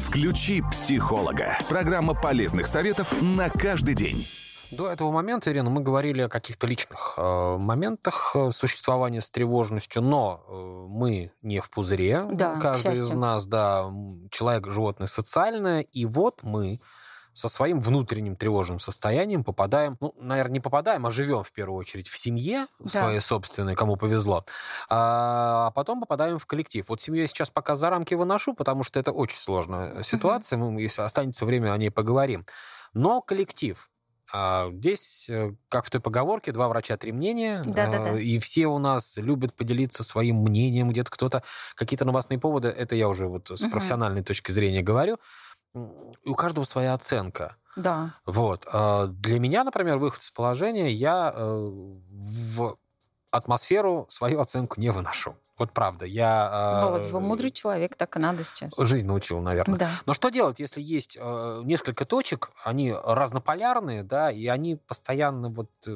«Включи 0.00 0.62
психолога». 0.70 1.58
Программа 1.68 2.14
полезных 2.14 2.66
советов 2.66 3.12
на 3.20 3.48
каждый 3.50 3.94
день. 3.94 4.26
До 4.72 4.90
этого 4.90 5.10
момента, 5.10 5.52
Ирина, 5.52 5.68
мы 5.68 5.82
говорили 5.82 6.22
о 6.22 6.28
каких-то 6.30 6.66
личных 6.66 7.14
э, 7.18 7.56
моментах 7.58 8.32
э, 8.34 8.50
существования 8.52 9.20
с 9.20 9.30
тревожностью, 9.30 10.00
но 10.00 10.44
э, 10.48 10.86
мы 10.88 11.30
не 11.42 11.60
в 11.60 11.70
пузыре. 11.70 12.24
Да, 12.32 12.58
Каждый 12.58 12.94
из 12.94 13.12
нас, 13.12 13.46
да, 13.46 13.92
человек, 14.30 14.68
животное 14.68 15.08
социальное, 15.08 15.82
и 15.82 16.06
вот 16.06 16.42
мы 16.42 16.80
со 17.34 17.50
своим 17.50 17.80
внутренним 17.80 18.34
тревожным 18.34 18.78
состоянием 18.78 19.44
попадаем, 19.44 19.98
ну, 20.00 20.14
наверное, 20.18 20.54
не 20.54 20.60
попадаем, 20.60 21.04
а 21.04 21.10
живем 21.10 21.42
в 21.42 21.52
первую 21.52 21.78
очередь 21.78 22.08
в 22.08 22.16
семье 22.16 22.66
да. 22.78 22.88
своей 22.88 23.20
собственной, 23.20 23.74
кому 23.74 23.96
повезло, 23.96 24.44
а, 24.88 25.66
а 25.66 25.70
потом 25.72 26.00
попадаем 26.00 26.38
в 26.38 26.46
коллектив. 26.46 26.84
Вот 26.88 27.00
семью 27.00 27.22
я 27.22 27.26
сейчас 27.26 27.50
пока 27.50 27.74
за 27.74 27.90
рамки 27.90 28.14
выношу, 28.14 28.54
потому 28.54 28.82
что 28.82 29.00
это 29.00 29.12
очень 29.12 29.38
сложная 29.38 30.02
ситуация, 30.02 30.58
mm-hmm. 30.58 30.70
мы, 30.70 30.82
если 30.82 31.02
останется 31.02 31.44
время, 31.44 31.72
о 31.72 31.78
ней 31.78 31.90
поговорим. 31.90 32.46
Но 32.94 33.22
коллектив, 33.22 33.88
а 34.32 34.70
здесь, 34.72 35.28
э, 35.28 35.54
как 35.68 35.84
в 35.84 35.90
той 35.90 36.00
поговорке, 36.00 36.52
два 36.52 36.68
врача, 36.68 36.96
три 36.96 37.12
мнения. 37.12 37.62
Да, 37.66 37.90
да, 37.90 38.04
да. 38.04 38.20
И 38.20 38.38
все 38.38 38.66
у 38.66 38.78
нас 38.78 39.18
любят 39.18 39.54
поделиться 39.54 40.02
своим 40.04 40.36
мнением, 40.38 40.88
где-то 40.88 41.10
кто-то 41.10 41.42
какие-то 41.74 42.04
новостные 42.04 42.38
поводы. 42.38 42.68
Это 42.68 42.96
я 42.96 43.08
уже 43.08 43.26
вот 43.26 43.50
с 43.50 43.68
профессиональной 43.68 44.22
точки 44.22 44.50
зрения 44.50 44.82
говорю. 44.82 45.18
У 45.74 46.34
каждого 46.34 46.64
своя 46.64 46.94
оценка. 46.94 47.56
Да. 47.76 48.14
Вот. 48.26 48.66
А 48.72 49.06
для 49.06 49.38
меня, 49.38 49.64
например, 49.64 49.98
выход 49.98 50.22
из 50.22 50.30
положения, 50.30 50.90
я 50.90 51.32
э, 51.34 51.68
в 51.70 52.76
атмосферу 53.32 54.06
свою 54.08 54.40
оценку 54.40 54.80
не 54.80 54.90
выношу. 54.90 55.34
Вот 55.58 55.72
правда. 55.72 56.04
Я, 56.04 56.80
Володь, 56.82 57.10
вы 57.10 57.20
мудрый 57.20 57.50
человек, 57.50 57.96
так 57.96 58.16
и 58.16 58.18
надо 58.20 58.44
сейчас. 58.44 58.74
Жизнь 58.76 59.06
научил, 59.06 59.40
наверное. 59.40 59.78
Да. 59.78 59.90
Но 60.06 60.12
что 60.12 60.28
делать, 60.28 60.60
если 60.60 60.80
есть 60.80 61.16
э, 61.20 61.60
несколько 61.64 62.04
точек, 62.04 62.50
они 62.64 62.92
разнополярные, 62.92 64.02
да, 64.02 64.30
и 64.30 64.46
они 64.46 64.76
постоянно 64.76 65.48
вот 65.48 65.70
э, 65.86 65.92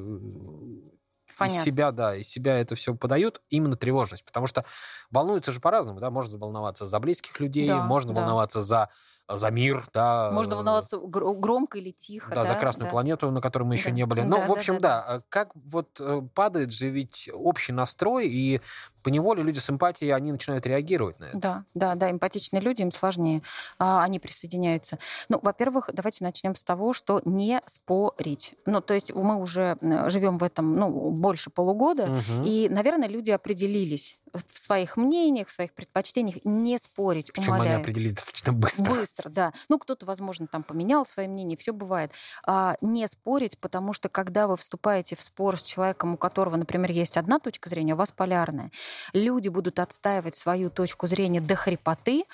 из 1.44 1.62
себя, 1.62 1.92
да, 1.92 2.16
из 2.16 2.28
себя 2.28 2.58
это 2.58 2.74
все 2.74 2.94
подают, 2.94 3.42
именно 3.50 3.76
тревожность. 3.76 4.24
Потому 4.24 4.46
что 4.46 4.64
волнуются 5.10 5.52
же 5.52 5.60
по-разному, 5.60 6.00
да, 6.00 6.10
можно 6.10 6.38
волноваться 6.38 6.86
за 6.86 6.98
близких 6.98 7.38
людей, 7.40 7.68
да, 7.68 7.82
можно 7.82 8.14
да. 8.14 8.22
волноваться 8.22 8.62
за 8.62 8.88
за 9.28 9.50
мир, 9.50 9.84
да. 9.92 10.30
Можно 10.32 10.54
э, 10.54 10.56
волноваться 10.56 10.98
громко 10.98 11.78
или 11.78 11.90
тихо. 11.90 12.30
Да, 12.30 12.36
да 12.36 12.44
за 12.44 12.54
Красную 12.54 12.86
да. 12.86 12.92
планету, 12.92 13.30
на 13.30 13.40
которой 13.40 13.64
мы 13.64 13.74
еще 13.74 13.90
да. 13.90 13.96
не 13.96 14.06
были. 14.06 14.22
Ну, 14.22 14.36
да, 14.36 14.46
в 14.46 14.52
общем, 14.52 14.74
да, 14.74 14.80
да, 14.80 15.16
да. 15.16 15.22
Как 15.28 15.50
вот 15.54 16.00
э, 16.00 16.22
падает 16.34 16.72
же 16.72 16.88
ведь 16.88 17.30
общий 17.32 17.72
настрой, 17.72 18.28
и 18.28 18.60
поневоле 19.06 19.44
люди 19.44 19.60
с 19.60 19.70
эмпатией, 19.70 20.12
они 20.12 20.32
начинают 20.32 20.66
реагировать 20.66 21.20
на 21.20 21.26
это. 21.26 21.38
Да, 21.38 21.64
да, 21.74 21.94
да, 21.94 22.10
эмпатичные 22.10 22.60
люди, 22.60 22.82
им 22.82 22.90
сложнее, 22.90 23.40
а, 23.78 24.02
они 24.02 24.18
присоединяются. 24.18 24.98
Ну, 25.28 25.38
во-первых, 25.40 25.90
давайте 25.92 26.24
начнем 26.24 26.56
с 26.56 26.64
того, 26.64 26.92
что 26.92 27.22
не 27.24 27.60
спорить. 27.66 28.54
Ну, 28.66 28.80
то 28.80 28.94
есть 28.94 29.14
мы 29.14 29.36
уже 29.36 29.78
живем 30.08 30.38
в 30.38 30.42
этом, 30.42 30.72
ну, 30.72 31.10
больше 31.10 31.50
полугода, 31.50 32.06
угу. 32.06 32.42
и, 32.44 32.68
наверное, 32.68 33.08
люди 33.08 33.30
определились 33.30 34.18
в 34.32 34.58
своих 34.58 34.96
мнениях, 34.96 35.48
в 35.48 35.50
своих 35.50 35.72
предпочтениях, 35.72 36.36
не 36.44 36.78
спорить, 36.78 37.32
Причем 37.32 37.54
умоляю. 37.54 37.76
они 37.76 37.82
определились 37.82 38.14
достаточно 38.14 38.52
быстро. 38.52 38.84
Быстро, 38.84 39.30
да. 39.30 39.52
Ну, 39.68 39.78
кто-то, 39.78 40.06
возможно, 40.06 40.46
там 40.46 40.62
поменял 40.62 41.06
свое 41.06 41.28
мнение, 41.28 41.56
все 41.56 41.72
бывает. 41.72 42.12
А, 42.44 42.76
не 42.80 43.06
спорить, 43.08 43.58
потому 43.58 43.92
что 43.92 44.08
когда 44.08 44.46
вы 44.46 44.56
вступаете 44.56 45.16
в 45.16 45.22
спор 45.22 45.58
с 45.58 45.62
человеком, 45.62 46.14
у 46.14 46.16
которого, 46.16 46.56
например, 46.56 46.90
есть 46.90 47.16
одна 47.16 47.38
точка 47.38 47.68
зрения, 47.68 47.94
у 47.94 47.96
вас 47.96 48.12
полярная, 48.12 48.70
люди 49.12 49.48
будут 49.48 49.78
отстаивать 49.78 50.36
свою 50.36 50.70
точку 50.70 51.06
зрения 51.06 51.40
до 51.40 51.56
хрипоты, 51.56 52.24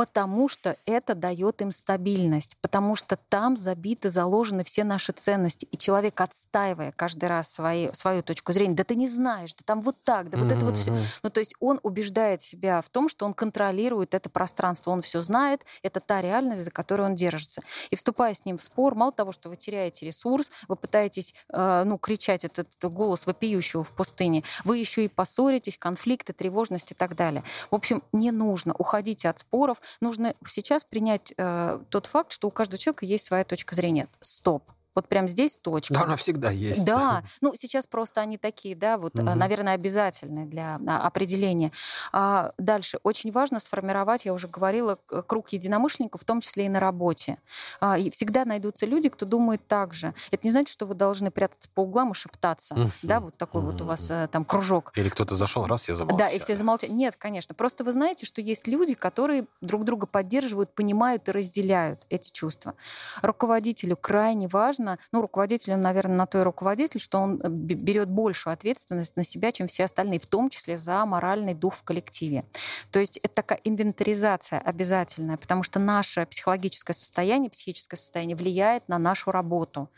потому 0.00 0.48
что 0.48 0.78
это 0.86 1.14
дает 1.14 1.60
им 1.60 1.70
стабильность, 1.72 2.56
потому 2.62 2.96
что 2.96 3.18
там 3.28 3.58
забиты, 3.58 4.08
заложены 4.08 4.64
все 4.64 4.82
наши 4.82 5.12
ценности. 5.12 5.66
И 5.70 5.76
человек, 5.76 6.18
отстаивая 6.22 6.92
каждый 6.92 7.28
раз 7.28 7.52
свои, 7.52 7.92
свою 7.92 8.22
точку 8.22 8.54
зрения, 8.54 8.72
да 8.72 8.82
ты 8.82 8.94
не 8.94 9.08
знаешь, 9.08 9.52
да 9.52 9.62
там 9.62 9.82
вот 9.82 10.02
так, 10.02 10.30
да 10.30 10.38
вот 10.38 10.50
mm-hmm. 10.50 10.56
это 10.56 10.64
вот 10.64 10.78
все. 10.78 10.96
Ну, 11.22 11.28
то 11.28 11.40
есть 11.40 11.54
он 11.60 11.80
убеждает 11.82 12.42
себя 12.42 12.80
в 12.80 12.88
том, 12.88 13.10
что 13.10 13.26
он 13.26 13.34
контролирует 13.34 14.14
это 14.14 14.30
пространство, 14.30 14.90
он 14.90 15.02
все 15.02 15.20
знает, 15.20 15.66
это 15.82 16.00
та 16.00 16.22
реальность, 16.22 16.64
за 16.64 16.70
которую 16.70 17.10
он 17.10 17.14
держится. 17.14 17.60
И 17.90 17.96
вступая 17.96 18.32
с 18.32 18.46
ним 18.46 18.56
в 18.56 18.62
спор, 18.62 18.94
мало 18.94 19.12
того, 19.12 19.32
что 19.32 19.50
вы 19.50 19.56
теряете 19.56 20.06
ресурс, 20.06 20.50
вы 20.66 20.76
пытаетесь, 20.76 21.34
э, 21.52 21.82
ну, 21.84 21.98
кричать 21.98 22.46
этот 22.46 22.68
голос 22.80 23.26
вопиющего 23.26 23.84
в 23.84 23.92
пустыне, 23.92 24.44
вы 24.64 24.78
еще 24.78 25.04
и 25.04 25.08
поссоритесь, 25.08 25.76
конфликты, 25.76 26.32
тревожность 26.32 26.90
и 26.92 26.94
так 26.94 27.16
далее. 27.16 27.44
В 27.70 27.74
общем, 27.74 28.02
не 28.12 28.30
нужно. 28.30 28.74
Уходите 28.78 29.28
от 29.28 29.40
споров, 29.40 29.82
нужно 30.00 30.34
сейчас 30.46 30.84
принять 30.84 31.32
э, 31.36 31.80
тот 31.88 32.06
факт, 32.06 32.32
что 32.32 32.48
у 32.48 32.50
каждого 32.50 32.78
человека 32.78 33.06
есть 33.06 33.26
своя 33.26 33.44
точка 33.44 33.74
зрения. 33.74 34.08
Стоп. 34.20 34.70
Вот 34.94 35.08
прям 35.08 35.28
здесь 35.28 35.56
точка. 35.56 35.94
Да, 35.94 36.02
она 36.02 36.16
всегда 36.16 36.50
есть. 36.50 36.84
Да, 36.84 37.22
ну 37.40 37.54
сейчас 37.54 37.86
просто 37.86 38.20
они 38.20 38.38
такие, 38.38 38.74
да, 38.74 38.98
вот, 38.98 39.14
угу. 39.14 39.24
наверное, 39.24 39.74
обязательные 39.74 40.46
для 40.46 40.80
а, 40.86 41.06
определения. 41.06 41.70
А, 42.12 42.52
дальше. 42.58 42.98
Очень 43.02 43.30
важно 43.30 43.60
сформировать, 43.60 44.24
я 44.24 44.32
уже 44.32 44.48
говорила, 44.48 44.98
круг 45.26 45.50
единомышленников, 45.50 46.22
в 46.22 46.24
том 46.24 46.40
числе 46.40 46.66
и 46.66 46.68
на 46.68 46.80
работе. 46.80 47.38
А, 47.80 47.98
и 47.98 48.10
всегда 48.10 48.44
найдутся 48.44 48.86
люди, 48.86 49.08
кто 49.08 49.26
думает 49.26 49.66
так 49.68 49.94
же. 49.94 50.12
Это 50.30 50.44
не 50.44 50.50
значит, 50.50 50.72
что 50.72 50.86
вы 50.86 50.94
должны 50.94 51.30
прятаться 51.30 51.68
по 51.72 51.80
углам 51.82 52.12
и 52.12 52.14
шептаться, 52.14 52.74
угу. 52.74 52.90
да, 53.02 53.20
вот 53.20 53.36
такой 53.36 53.62
угу. 53.62 53.70
вот 53.70 53.82
у 53.82 53.84
вас 53.84 54.10
э, 54.10 54.28
там 54.32 54.44
кружок. 54.44 54.92
Или 54.96 55.08
кто-то 55.08 55.36
зашел, 55.36 55.66
раз, 55.66 55.82
все 55.82 55.94
замолчали. 55.94 56.30
Да, 56.30 56.34
и 56.34 56.40
все 56.40 56.56
замолчали. 56.56 56.90
Нет, 56.90 57.14
конечно. 57.16 57.54
Просто 57.54 57.84
вы 57.84 57.92
знаете, 57.92 58.26
что 58.26 58.40
есть 58.40 58.66
люди, 58.66 58.94
которые 58.94 59.46
друг 59.60 59.84
друга 59.84 60.06
поддерживают, 60.06 60.74
понимают 60.74 61.28
и 61.28 61.32
разделяют 61.32 62.00
эти 62.08 62.32
чувства. 62.32 62.74
Руководителю 63.22 63.96
крайне 63.96 64.48
важно 64.48 64.79
важно, 64.80 64.98
ну, 65.12 65.20
руководитель, 65.20 65.76
наверное, 65.76 66.16
на 66.16 66.26
то 66.26 66.40
и 66.40 66.42
руководитель, 66.42 67.00
что 67.00 67.18
он 67.18 67.40
э, 67.42 67.48
берет 67.48 68.08
большую 68.08 68.54
ответственность 68.54 69.16
на 69.16 69.24
себя, 69.24 69.52
чем 69.52 69.66
все 69.66 69.84
остальные, 69.84 70.20
в 70.20 70.26
том 70.26 70.50
числе 70.50 70.78
за 70.78 71.04
моральный 71.04 71.54
дух 71.54 71.74
в 71.74 71.82
коллективе. 71.82 72.44
То 72.90 72.98
есть 72.98 73.18
это 73.18 73.34
такая 73.34 73.60
инвентаризация 73.64 74.58
обязательная, 74.58 75.36
потому 75.36 75.62
что 75.62 75.78
наше 75.78 76.26
психологическое 76.26 76.94
состояние, 76.94 77.50
психическое 77.50 77.96
состояние 77.96 78.36
влияет 78.36 78.88
на 78.88 78.98
нашу 78.98 79.30
работу. 79.30 79.90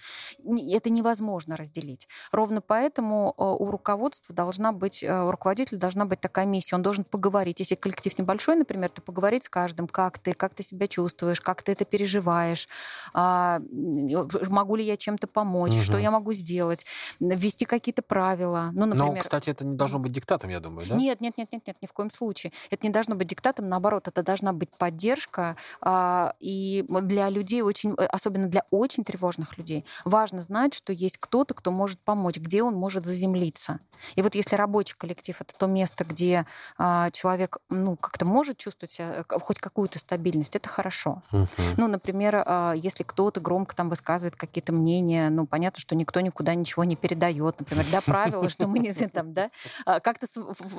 Это 0.71 0.91
невозможно 0.91 1.57
разделить. 1.57 2.09
Ровно 2.33 2.61
поэтому 2.61 3.35
э, 3.37 3.43
у 3.43 3.71
руководства 3.71 4.35
должна 4.35 4.73
быть, 4.73 5.03
э, 5.03 5.25
у 5.25 5.31
руководителя 5.31 5.79
должна 5.79 6.05
быть 6.05 6.21
такая 6.21 6.47
миссия. 6.47 6.77
Он 6.77 6.83
должен 6.83 7.05
поговорить. 7.05 7.61
Если 7.61 7.75
коллектив 7.75 8.19
небольшой, 8.19 8.57
например, 8.57 8.91
то 8.91 9.03
поговорить 9.03 9.45
с 9.45 9.49
каждым, 9.49 9.87
как 9.87 10.19
ты, 10.19 10.33
как 10.33 10.55
ты 10.55 10.63
себя 10.63 10.89
чувствуешь, 10.89 11.41
как 11.41 11.63
ты 11.63 11.73
это 11.73 11.85
переживаешь, 11.85 12.69
а, 13.15 13.61
могу 14.49 14.72
могу 14.73 14.77
ли 14.77 14.85
я 14.85 14.97
чем-то 14.97 15.27
помочь, 15.27 15.75
угу. 15.75 15.83
что 15.83 15.99
я 15.99 16.11
могу 16.11 16.33
сделать, 16.33 16.87
ввести 17.21 17.67
какие-то 17.67 18.01
правила. 18.01 18.71
Ну, 18.73 18.87
например... 18.87 19.15
Но, 19.15 19.21
кстати, 19.21 19.51
это 19.51 19.67
не 19.67 19.77
должно 19.77 19.99
быть 19.99 20.13
диктатом, 20.13 20.51
я 20.51 20.61
думаю, 20.61 20.87
да? 20.89 20.97
Нет, 20.97 21.21
нет, 21.21 21.35
нет, 21.37 21.49
нет, 21.53 21.63
нет, 21.67 21.77
ни 21.83 21.87
в 21.87 21.93
коем 21.93 22.11
случае. 22.11 22.53
Это 22.71 22.87
не 22.87 22.93
должно 22.93 23.15
быть 23.15 23.29
диктатом, 23.29 23.69
наоборот, 23.69 24.09
это 24.09 24.23
должна 24.23 24.55
быть 24.55 24.71
поддержка. 24.79 25.57
А, 25.83 26.35
и 26.41 26.87
для 26.89 27.29
людей 27.29 27.61
очень, 27.61 27.93
э, 27.99 28.07
особенно 28.07 28.49
для 28.49 28.65
очень 28.71 29.05
тревожных 29.05 29.59
людей, 29.59 29.85
важно 30.07 30.41
знать, 30.41 30.73
что 30.73 30.93
есть 30.95 31.19
кто-то, 31.19 31.53
кто 31.53 31.71
может 31.71 32.01
помочь, 32.01 32.39
где 32.39 32.63
он 32.63 32.75
может 32.75 33.05
заземлиться. 33.05 33.79
И 34.17 34.23
вот 34.23 34.35
если 34.35 34.57
рабочий 34.57 34.97
коллектив 34.97 35.37
это 35.41 35.55
то 35.57 35.67
место, 35.67 36.05
где 36.05 36.47
а, 36.79 37.11
человек, 37.11 37.59
ну, 37.69 37.97
как-то 37.97 38.25
может 38.25 38.59
чувствовать 38.59 38.93
себя, 38.93 39.25
хоть 39.29 39.59
какую-то 39.59 39.99
стабильность, 39.99 40.57
это 40.57 40.69
хорошо. 40.69 41.23
Угу. 41.33 41.47
Ну, 41.77 41.89
например, 41.89 42.43
а, 42.45 42.73
если 42.73 43.03
кто-то 43.03 43.41
громко 43.41 43.75
там 43.77 43.89
высказывает 43.89 44.37
какие-то 44.37 44.62
какие-то 44.63 44.73
мнения. 44.73 45.29
Ну, 45.31 45.47
понятно, 45.47 45.81
что 45.81 45.95
никто 45.95 46.21
никуда 46.21 46.55
ничего 46.55 46.85
не 46.85 46.97
передает. 46.97 47.59
Например, 47.59 47.85
да, 47.91 48.01
правила, 48.05 48.49
что 48.49 48.67
мы 48.67 48.79
не 48.79 48.93
там, 48.93 49.35
да, 49.35 49.51
а, 49.85 50.01
как-то 50.01 50.27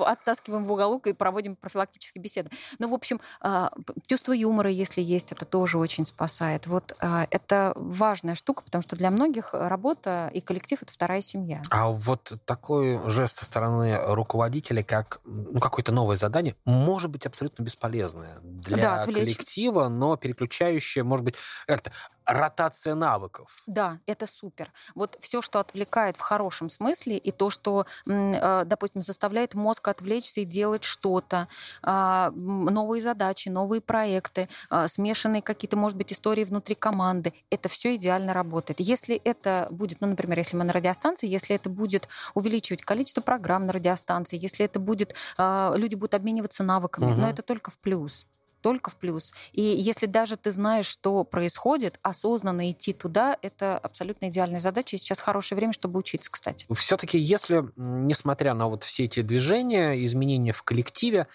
оттаскиваем 0.06 0.64
в 0.64 0.72
уголок 0.72 1.06
и 1.06 1.12
проводим 1.12 1.56
профилактические 1.56 2.22
беседы. 2.22 2.50
Ну, 2.78 2.88
в 2.88 2.94
общем, 2.94 3.20
а, 3.40 3.70
чувство 4.06 4.32
юмора, 4.32 4.70
если 4.70 5.02
есть, 5.02 5.32
это 5.32 5.44
тоже 5.44 5.78
очень 5.78 6.06
спасает. 6.06 6.66
Вот 6.66 6.96
а, 7.00 7.26
это 7.30 7.72
важная 7.76 8.34
штука, 8.34 8.62
потому 8.64 8.82
что 8.82 8.96
для 8.96 9.10
многих 9.10 9.52
работа 9.52 10.30
и 10.32 10.40
коллектив— 10.40 10.80
это 10.82 10.92
вторая 10.92 11.20
семья. 11.20 11.62
А 11.70 11.90
вот 11.90 12.34
такой 12.46 13.00
жест 13.10 13.36
со 13.36 13.44
стороны 13.44 13.98
руководителя, 14.14 14.82
как 14.82 15.20
ну, 15.24 15.60
какое-то 15.60 15.92
новое 15.92 16.16
задание, 16.16 16.56
может 16.64 17.10
быть 17.10 17.26
абсолютно 17.26 17.62
бесполезное 17.62 18.38
для 18.42 18.76
да, 18.78 19.04
коллектива, 19.04 19.88
но 19.88 20.16
переключающее, 20.16 21.04
может 21.04 21.24
быть, 21.24 21.34
как-то 21.66 21.92
ротация 22.26 22.94
навыков. 22.94 23.62
Да, 23.66 23.98
это 24.06 24.26
супер. 24.26 24.72
Вот 24.94 25.16
все, 25.20 25.42
что 25.42 25.60
отвлекает 25.60 26.16
в 26.16 26.20
хорошем 26.20 26.70
смысле, 26.70 27.16
и 27.16 27.30
то, 27.30 27.50
что, 27.50 27.86
э, 28.06 28.64
допустим, 28.64 29.02
заставляет 29.02 29.54
мозг 29.54 29.88
отвлечься 29.88 30.40
и 30.40 30.44
делать 30.44 30.84
что-то, 30.84 31.48
а, 31.82 32.30
новые 32.30 33.02
задачи, 33.02 33.48
новые 33.48 33.80
проекты, 33.80 34.48
а, 34.70 34.88
смешанные 34.88 35.42
какие-то, 35.42 35.76
может 35.76 35.98
быть, 35.98 36.12
истории 36.12 36.44
внутри 36.44 36.74
команды, 36.74 37.32
это 37.50 37.68
все 37.68 37.96
идеально 37.96 38.32
работает. 38.32 38.80
Если 38.80 39.16
это 39.16 39.68
будет, 39.70 40.00
ну, 40.00 40.08
например, 40.08 40.38
если 40.38 40.56
мы 40.56 40.64
на 40.64 40.72
радиостанции, 40.72 41.28
если 41.28 41.56
это 41.56 41.68
будет 41.68 42.08
увеличивать 42.34 42.82
количество 42.82 43.20
программ 43.20 43.66
на 43.66 43.72
радиостанции, 43.72 44.38
если 44.38 44.64
это 44.64 44.78
будет, 44.78 45.14
а, 45.36 45.74
люди 45.76 45.94
будут 45.94 46.14
обмениваться 46.14 46.64
навыками, 46.64 47.12
угу. 47.12 47.20
но 47.20 47.28
это 47.28 47.42
только 47.42 47.70
в 47.70 47.78
плюс. 47.78 48.26
Только 48.64 48.88
в 48.88 48.96
плюс. 48.96 49.34
И 49.52 49.60
если 49.60 50.06
даже 50.06 50.38
ты 50.38 50.50
знаешь, 50.50 50.86
что 50.86 51.22
происходит, 51.22 52.00
осознанно 52.00 52.70
идти 52.70 52.94
туда, 52.94 53.36
это 53.42 53.76
абсолютно 53.76 54.30
идеальная 54.30 54.58
задача. 54.58 54.96
И 54.96 54.98
сейчас 54.98 55.20
хорошее 55.20 55.58
время, 55.58 55.74
чтобы 55.74 55.98
учиться, 55.98 56.30
кстати. 56.30 56.66
Все-таки, 56.72 57.18
если, 57.18 57.68
несмотря 57.76 58.54
на 58.54 58.68
вот 58.68 58.82
все 58.82 59.04
эти 59.04 59.20
движения, 59.20 60.02
изменения 60.06 60.52
в 60.52 60.62
коллективе, 60.62 61.26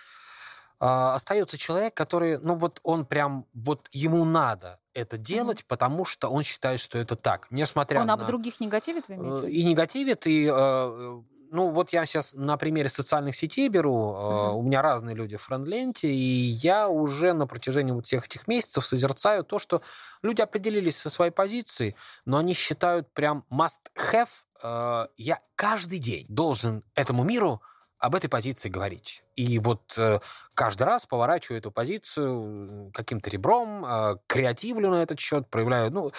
а, 0.79 1.13
остается 1.13 1.55
человек, 1.59 1.93
который, 1.93 2.39
ну 2.39 2.55
вот 2.55 2.79
он 2.81 3.05
прям, 3.05 3.45
вот 3.53 3.87
ему 3.91 4.25
надо 4.25 4.79
это 4.95 5.19
делать, 5.19 5.59
mm-hmm. 5.59 5.67
потому 5.67 6.05
что 6.05 6.29
он 6.29 6.41
считает, 6.41 6.79
что 6.79 6.97
это 6.97 7.15
так, 7.15 7.45
несмотря 7.51 8.01
он 8.01 8.07
на... 8.07 8.13
Об 8.13 8.25
других 8.25 8.59
негативит, 8.59 9.07
вы 9.07 9.15
имеете? 9.15 9.45
Э, 9.45 9.51
и 9.51 9.63
негативит, 9.63 10.25
и 10.25 10.49
э, 10.51 11.21
ну, 11.51 11.69
вот 11.69 11.91
я 11.91 12.05
сейчас 12.05 12.33
на 12.33 12.57
примере 12.57 12.89
социальных 12.89 13.35
сетей 13.35 13.69
беру. 13.69 13.95
Uh-huh. 13.95 14.51
У 14.53 14.61
меня 14.61 14.81
разные 14.81 15.15
люди 15.15 15.37
в 15.37 15.41
френдленте, 15.41 16.09
и 16.09 16.13
я 16.13 16.89
уже 16.89 17.33
на 17.33 17.47
протяжении 17.47 17.91
вот 17.91 18.05
всех 18.05 18.25
этих 18.25 18.47
месяцев 18.47 18.85
созерцаю 18.85 19.43
то, 19.43 19.59
что 19.59 19.81
люди 20.21 20.41
определились 20.41 20.97
со 20.97 21.09
своей 21.09 21.31
позицией, 21.31 21.95
но 22.25 22.37
они 22.37 22.53
считают 22.53 23.11
прям 23.13 23.45
must-have. 23.51 24.29
Э, 24.63 25.07
я 25.17 25.39
каждый 25.55 25.99
день 25.99 26.25
должен 26.29 26.83
этому 26.95 27.23
миру 27.23 27.61
об 27.97 28.15
этой 28.15 28.29
позиции 28.29 28.69
говорить. 28.69 29.23
И 29.39 29.57
вот 29.57 29.97
э, 29.97 30.19
каждый 30.53 30.83
раз 30.83 31.05
поворачиваю 31.05 31.59
эту 31.59 31.71
позицию 31.71 32.91
каким-то 32.93 33.29
ребром, 33.29 33.85
э, 33.85 34.17
креативлю 34.27 34.89
на 34.89 35.01
этот 35.01 35.17
счет, 35.17 35.47
проявляю, 35.47 35.91
ну, 35.91 36.11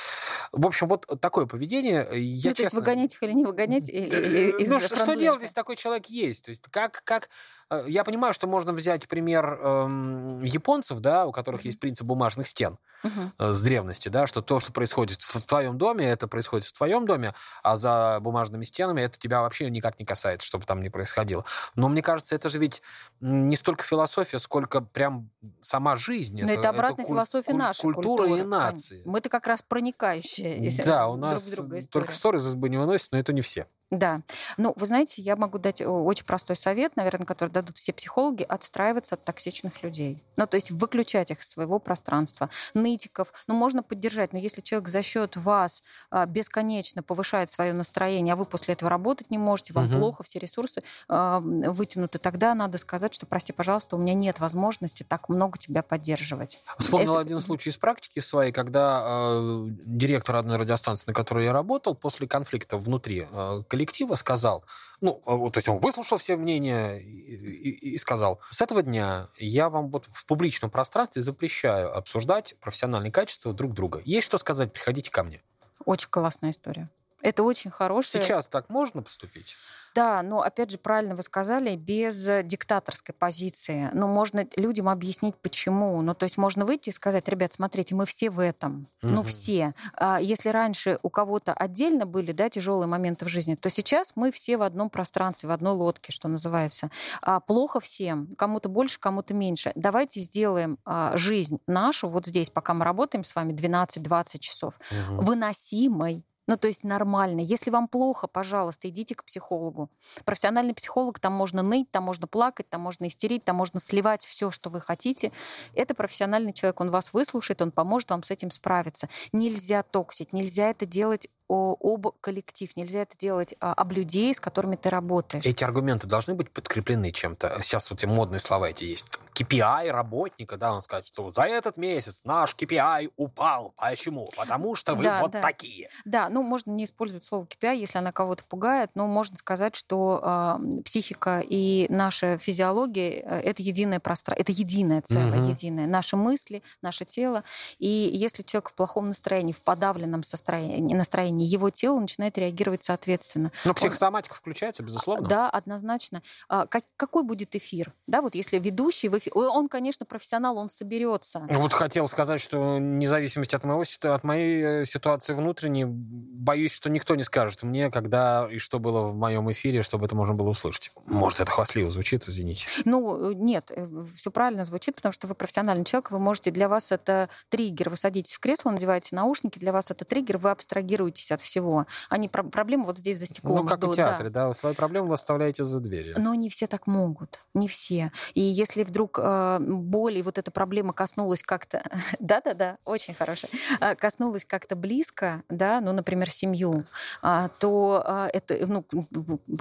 в 0.52 0.66
общем, 0.66 0.88
вот 0.88 1.06
такое 1.20 1.44
поведение. 1.44 2.06
Э, 2.10 2.18
я, 2.18 2.50
ну, 2.50 2.54
честно... 2.54 2.54
то 2.54 2.62
есть 2.62 2.72
выгонять 2.72 3.14
их 3.14 3.22
или 3.22 3.32
не 3.32 3.44
выгонять? 3.44 3.90
Или, 3.90 4.54
ну, 4.66 4.80
что 4.80 5.16
делать, 5.16 5.42
если 5.42 5.54
такой 5.54 5.76
человек 5.76 6.06
есть? 6.06 6.46
То 6.46 6.48
есть 6.48 6.64
как, 6.70 7.02
как 7.04 7.28
Э, 7.70 7.84
я 7.86 8.04
понимаю, 8.04 8.34
что 8.34 8.46
можно 8.46 8.72
взять 8.72 9.08
пример 9.08 9.58
эм, 9.62 10.42
японцев, 10.42 11.00
да, 11.00 11.26
у 11.26 11.32
которых 11.32 11.64
есть 11.64 11.78
принцип 11.78 12.06
бумажных 12.06 12.48
стен 12.48 12.78
э, 13.04 13.52
с 13.52 13.62
древности, 13.62 14.08
да, 14.08 14.26
что 14.26 14.42
то, 14.42 14.60
что 14.60 14.72
происходит 14.72 15.20
в, 15.20 15.40
твоем 15.46 15.78
доме, 15.78 16.06
это 16.06 16.26
происходит 16.26 16.66
в 16.66 16.72
твоем 16.72 17.06
доме, 17.06 17.34
а 17.62 17.76
за 17.76 18.18
бумажными 18.20 18.64
стенами 18.64 19.02
это 19.02 19.18
тебя 19.18 19.42
вообще 19.42 19.70
никак 19.70 19.98
не 19.98 20.04
касается, 20.04 20.46
чтобы 20.46 20.66
там 20.66 20.82
не 20.82 20.90
происходило. 20.90 21.44
Но 21.76 21.88
мне 21.88 22.02
кажется, 22.02 22.34
это 22.34 22.48
же 22.48 22.58
ведь 22.58 22.82
не 23.20 23.54
столько 23.56 23.84
философия, 23.84 24.38
сколько 24.38 24.80
прям 24.80 25.28
сама 25.60 25.96
жизнь. 25.96 26.40
Но 26.40 26.50
это, 26.50 26.60
это 26.60 26.68
обратная 26.70 27.04
это 27.04 27.12
философия 27.12 27.52
куль- 27.52 27.58
наша. 27.58 27.82
Культура, 27.82 28.18
культура 28.18 28.40
и 28.40 28.42
нации. 28.44 29.02
Мы-то 29.04 29.28
как 29.28 29.46
раз 29.46 29.62
проникающие. 29.62 30.70
Да, 30.84 31.08
у 31.08 31.16
нас 31.16 31.50
друг 31.54 31.68
только 31.90 32.12
ссоры 32.12 32.38
из 32.38 32.46
избы 32.46 32.68
не 32.68 32.78
выносят, 32.78 33.12
но 33.12 33.18
это 33.18 33.32
не 33.32 33.42
все. 33.42 33.66
Да. 33.90 34.20
Ну, 34.56 34.72
вы 34.76 34.86
знаете, 34.86 35.20
я 35.20 35.34
могу 35.34 35.58
дать 35.58 35.82
очень 35.82 36.24
простой 36.24 36.54
совет, 36.54 36.94
наверное, 36.94 37.26
который 37.26 37.50
дадут 37.50 37.76
все 37.76 37.92
психологи, 37.92 38.44
отстраиваться 38.44 39.16
от 39.16 39.24
токсичных 39.24 39.82
людей. 39.82 40.18
Ну, 40.36 40.46
то 40.46 40.54
есть 40.54 40.70
выключать 40.70 41.32
их 41.32 41.40
из 41.40 41.50
своего 41.50 41.80
пространства. 41.80 42.50
Нытиков, 42.74 43.32
ну, 43.48 43.54
можно 43.54 43.82
поддержать, 43.82 44.32
но 44.32 44.38
если 44.38 44.60
человек 44.60 44.88
за 44.88 45.02
счет 45.02 45.36
вас 45.36 45.82
а, 46.10 46.26
бесконечно 46.26 47.02
повышает 47.02 47.50
свое 47.50 47.72
настроение, 47.72 48.34
а 48.34 48.36
вы 48.36 48.44
после 48.44 48.74
этого 48.74 48.88
работать 48.90 49.30
не 49.30 49.38
можете, 49.38 49.72
вам 49.72 49.86
угу. 49.86 49.98
плохо, 49.98 50.22
все 50.22 50.38
ресурсы 50.38 50.82
а, 51.08 51.40
вытянуты, 51.40 52.18
тогда 52.18 52.54
надо 52.54 52.78
сказать, 52.78 53.12
что, 53.12 53.26
прости, 53.26 53.52
пожалуйста, 53.52 53.96
у 53.96 53.98
меня 53.98 54.14
нет 54.14 54.38
возможности 54.38 55.02
так 55.02 55.28
много 55.28 55.58
тебя 55.58 55.82
поддерживать. 55.82 56.62
Вспомнил 56.78 57.14
Это... 57.14 57.22
один 57.22 57.40
случай 57.40 57.70
из 57.70 57.76
практики 57.76 58.20
своей, 58.20 58.52
когда 58.52 59.02
э, 59.04 59.66
директор 59.84 60.36
одной 60.36 60.58
радиостанции, 60.58 61.06
на 61.08 61.14
которой 61.14 61.46
я 61.46 61.52
работал, 61.52 61.96
после 61.96 62.28
конфликта 62.28 62.76
внутри 62.76 63.26
э, 63.30 63.62
коллектива 63.80 64.14
сказал, 64.14 64.64
ну, 65.00 65.22
а, 65.24 65.50
то 65.50 65.58
есть 65.58 65.68
он 65.68 65.78
выслушал 65.78 66.18
все 66.18 66.36
мнения 66.36 66.98
и, 66.98 67.34
и, 67.34 67.92
и 67.94 67.96
сказал, 67.96 68.40
с 68.50 68.60
этого 68.60 68.82
дня 68.82 69.28
я 69.38 69.70
вам 69.70 69.90
вот 69.90 70.06
в 70.12 70.26
публичном 70.26 70.70
пространстве 70.70 71.22
запрещаю 71.22 71.96
обсуждать 71.96 72.54
профессиональные 72.60 73.10
качества 73.10 73.54
друг 73.54 73.72
друга. 73.72 74.02
Есть 74.04 74.26
что 74.26 74.36
сказать, 74.38 74.72
приходите 74.72 75.10
ко 75.10 75.22
мне. 75.22 75.42
Очень 75.86 76.10
классная 76.10 76.50
история. 76.50 76.90
Это 77.22 77.42
очень 77.42 77.70
хорошее. 77.70 78.22
Сейчас 78.22 78.48
так 78.48 78.68
можно 78.68 79.02
поступить? 79.02 79.56
Да, 79.94 80.22
но 80.22 80.42
опять 80.42 80.70
же, 80.70 80.78
правильно 80.78 81.16
вы 81.16 81.22
сказали, 81.22 81.74
без 81.74 82.28
диктаторской 82.44 83.14
позиции. 83.14 83.90
Ну, 83.92 84.06
можно 84.06 84.46
людям 84.56 84.88
объяснить, 84.88 85.36
почему. 85.36 86.00
Ну, 86.00 86.14
то 86.14 86.24
есть 86.24 86.36
можно 86.36 86.64
выйти 86.64 86.90
и 86.90 86.92
сказать, 86.92 87.28
ребят, 87.28 87.52
смотрите, 87.52 87.94
мы 87.94 88.06
все 88.06 88.30
в 88.30 88.38
этом. 88.38 88.86
Угу. 89.02 89.12
Ну, 89.12 89.22
все. 89.22 89.74
А 89.94 90.20
если 90.20 90.50
раньше 90.50 90.98
у 91.02 91.10
кого-то 91.10 91.52
отдельно 91.52 92.06
были, 92.06 92.32
да, 92.32 92.48
тяжелые 92.48 92.86
моменты 92.86 93.24
в 93.24 93.28
жизни, 93.28 93.56
то 93.56 93.68
сейчас 93.68 94.12
мы 94.14 94.30
все 94.30 94.56
в 94.56 94.62
одном 94.62 94.90
пространстве, 94.90 95.48
в 95.48 95.52
одной 95.52 95.72
лодке, 95.72 96.12
что 96.12 96.28
называется. 96.28 96.90
А 97.20 97.40
плохо 97.40 97.80
всем. 97.80 98.34
Кому-то 98.36 98.68
больше, 98.68 99.00
кому-то 99.00 99.34
меньше. 99.34 99.72
Давайте 99.74 100.20
сделаем 100.20 100.78
а, 100.84 101.16
жизнь 101.16 101.60
нашу 101.66 102.08
вот 102.08 102.26
здесь, 102.26 102.50
пока 102.50 102.74
мы 102.74 102.84
работаем 102.84 103.24
с 103.24 103.34
вами 103.34 103.52
12-20 103.52 104.38
часов, 104.38 104.74
угу. 105.08 105.22
выносимой 105.22 106.24
ну, 106.50 106.56
то 106.56 106.66
есть 106.66 106.82
нормально. 106.82 107.38
Если 107.38 107.70
вам 107.70 107.86
плохо, 107.86 108.26
пожалуйста, 108.26 108.88
идите 108.88 109.14
к 109.14 109.24
психологу. 109.24 109.88
Профессиональный 110.24 110.74
психолог, 110.74 111.20
там 111.20 111.32
можно 111.32 111.62
ныть, 111.62 111.88
там 111.92 112.02
можно 112.02 112.26
плакать, 112.26 112.68
там 112.68 112.80
можно 112.80 113.06
истерить, 113.06 113.44
там 113.44 113.54
можно 113.54 113.78
сливать 113.78 114.24
все, 114.24 114.50
что 114.50 114.68
вы 114.68 114.80
хотите. 114.80 115.30
Это 115.76 115.94
профессиональный 115.94 116.52
человек, 116.52 116.80
он 116.80 116.90
вас 116.90 117.12
выслушает, 117.12 117.62
он 117.62 117.70
поможет 117.70 118.10
вам 118.10 118.24
с 118.24 118.32
этим 118.32 118.50
справиться. 118.50 119.08
Нельзя 119.30 119.84
токсить, 119.84 120.32
нельзя 120.32 120.70
это 120.70 120.86
делать 120.86 121.28
об 121.50 122.08
коллектив, 122.20 122.70
нельзя 122.76 123.02
это 123.02 123.16
делать 123.18 123.54
а, 123.60 123.72
об 123.72 123.92
людей, 123.92 124.34
с 124.34 124.40
которыми 124.40 124.76
ты 124.76 124.90
работаешь. 124.90 125.44
Эти 125.44 125.64
аргументы 125.64 126.06
должны 126.06 126.34
быть 126.34 126.50
подкреплены 126.50 127.10
чем-то. 127.12 127.58
Сейчас 127.62 127.90
вот 127.90 128.00
эти 128.00 128.06
модные 128.06 128.38
слова 128.38 128.70
эти 128.70 128.84
есть. 128.84 129.06
KPI 129.34 129.90
работника, 129.90 130.56
да, 130.56 130.74
он 130.74 130.82
скажет, 130.82 131.08
что 131.08 131.32
за 131.32 131.42
этот 131.42 131.76
месяц 131.76 132.20
наш 132.24 132.54
KPI 132.54 133.12
упал. 133.16 133.74
Почему? 133.76 134.26
Потому 134.36 134.74
что 134.74 134.94
вы 134.94 135.04
да, 135.04 135.22
вот 135.22 135.32
да. 135.32 135.40
такие. 135.40 135.88
Да, 136.04 136.28
ну 136.28 136.42
можно 136.42 136.70
не 136.70 136.84
использовать 136.84 137.24
слово 137.24 137.44
KPI, 137.44 137.76
если 137.76 137.98
она 137.98 138.12
кого-то 138.12 138.44
пугает, 138.44 138.90
но 138.94 139.06
можно 139.06 139.36
сказать, 139.36 139.74
что 139.74 140.20
э, 140.22 140.82
психика 140.82 141.42
и 141.44 141.86
наша 141.88 142.38
физиология 142.38 143.22
э, 143.22 143.40
это 143.40 143.62
единое 143.62 144.00
пространство, 144.00 144.40
это 144.40 144.52
единое 144.52 145.02
целое, 145.02 145.40
угу. 145.40 145.50
единое. 145.50 145.86
Наши 145.86 146.16
мысли, 146.16 146.62
наше 146.82 147.04
тело. 147.04 147.44
И 147.78 147.88
если 147.88 148.42
человек 148.42 148.70
в 148.70 148.74
плохом 148.74 149.08
настроении, 149.08 149.52
в 149.52 149.62
подавленном 149.62 150.22
состоянии, 150.22 150.94
настроении, 150.94 151.39
состоянии, 151.40 151.46
его 151.46 151.70
тело 151.70 151.98
начинает 151.98 152.38
реагировать 152.38 152.82
соответственно. 152.82 153.52
Но 153.64 153.74
психосоматика 153.74 154.32
Он... 154.32 154.38
включается, 154.38 154.82
безусловно. 154.82 155.28
Да, 155.28 155.50
однозначно. 155.50 156.22
А, 156.48 156.66
как, 156.66 156.84
какой 156.96 157.22
будет 157.22 157.54
эфир? 157.54 157.92
Да, 158.06 158.22
вот 158.22 158.34
если 158.34 158.58
ведущий 158.58 159.08
в 159.08 159.18
эфир... 159.18 159.32
Он, 159.36 159.68
конечно, 159.68 160.06
профессионал, 160.06 160.58
он 160.58 160.70
соберется. 160.70 161.46
Вот 161.48 161.72
хотел 161.72 162.08
сказать, 162.08 162.40
что 162.40 162.78
независимость 162.78 163.54
от, 163.54 163.64
моего, 163.64 163.82
от 164.14 164.24
моей 164.24 164.82
э, 164.82 164.84
ситуации 164.84 165.32
внутренней, 165.32 165.84
боюсь, 165.86 166.72
что 166.72 166.90
никто 166.90 167.14
не 167.14 167.22
скажет 167.22 167.62
мне, 167.62 167.90
когда 167.90 168.48
и 168.50 168.58
что 168.58 168.78
было 168.78 169.02
в 169.02 169.16
моем 169.16 169.50
эфире, 169.52 169.82
чтобы 169.82 170.06
это 170.06 170.14
можно 170.14 170.34
было 170.34 170.50
услышать. 170.50 170.90
Может, 171.06 171.40
это 171.40 171.50
хвастливо 171.50 171.90
звучит, 171.90 172.28
извините. 172.28 172.66
Ну, 172.84 173.30
э, 173.30 173.34
нет, 173.34 173.70
э, 173.74 173.86
все 174.16 174.30
правильно 174.30 174.64
звучит, 174.64 174.96
потому 174.96 175.12
что 175.12 175.26
вы 175.26 175.34
профессиональный 175.34 175.84
человек, 175.84 176.10
вы 176.10 176.18
можете, 176.18 176.50
для 176.50 176.68
вас 176.68 176.92
это 176.92 177.28
триггер, 177.48 177.90
вы 177.90 177.96
садитесь 177.96 178.34
в 178.34 178.40
кресло, 178.40 178.70
надеваете 178.70 179.14
наушники, 179.14 179.58
для 179.58 179.72
вас 179.72 179.90
это 179.90 180.04
триггер, 180.04 180.38
вы 180.38 180.50
абстрагируетесь 180.50 181.29
от 181.32 181.40
всего. 181.40 181.86
Они 182.08 182.28
про- 182.28 182.42
проблемы 182.44 182.86
вот 182.86 182.98
здесь 182.98 183.18
за 183.18 183.26
стеклом 183.26 183.62
Ну, 183.62 183.68
как 183.68 183.78
ждут. 183.78 183.92
в 183.92 183.96
театре, 183.96 184.30
да. 184.30 184.48
да, 184.48 184.54
свои 184.54 184.74
проблемы 184.74 185.08
вы 185.08 185.14
оставляете 185.14 185.64
за 185.64 185.80
дверью. 185.80 186.16
Но 186.18 186.34
не 186.34 186.48
все 186.50 186.66
так 186.66 186.86
могут, 186.86 187.40
не 187.54 187.68
все. 187.68 188.12
И 188.34 188.40
если 188.40 188.84
вдруг 188.84 189.18
э, 189.20 189.58
боль 189.60 190.18
и 190.18 190.22
вот 190.22 190.38
эта 190.38 190.50
проблема 190.50 190.92
коснулась 190.92 191.42
как-то, 191.42 191.82
да-да-да, 192.20 192.78
очень 192.84 193.14
хорошая, 193.14 193.50
э, 193.80 193.94
коснулась 193.96 194.44
как-то 194.44 194.76
близко, 194.76 195.42
да, 195.48 195.80
ну, 195.80 195.92
например, 195.92 196.30
семью, 196.30 196.84
э, 197.22 197.48
то 197.58 198.02
э, 198.06 198.28
это, 198.32 198.66
ну, 198.66 198.84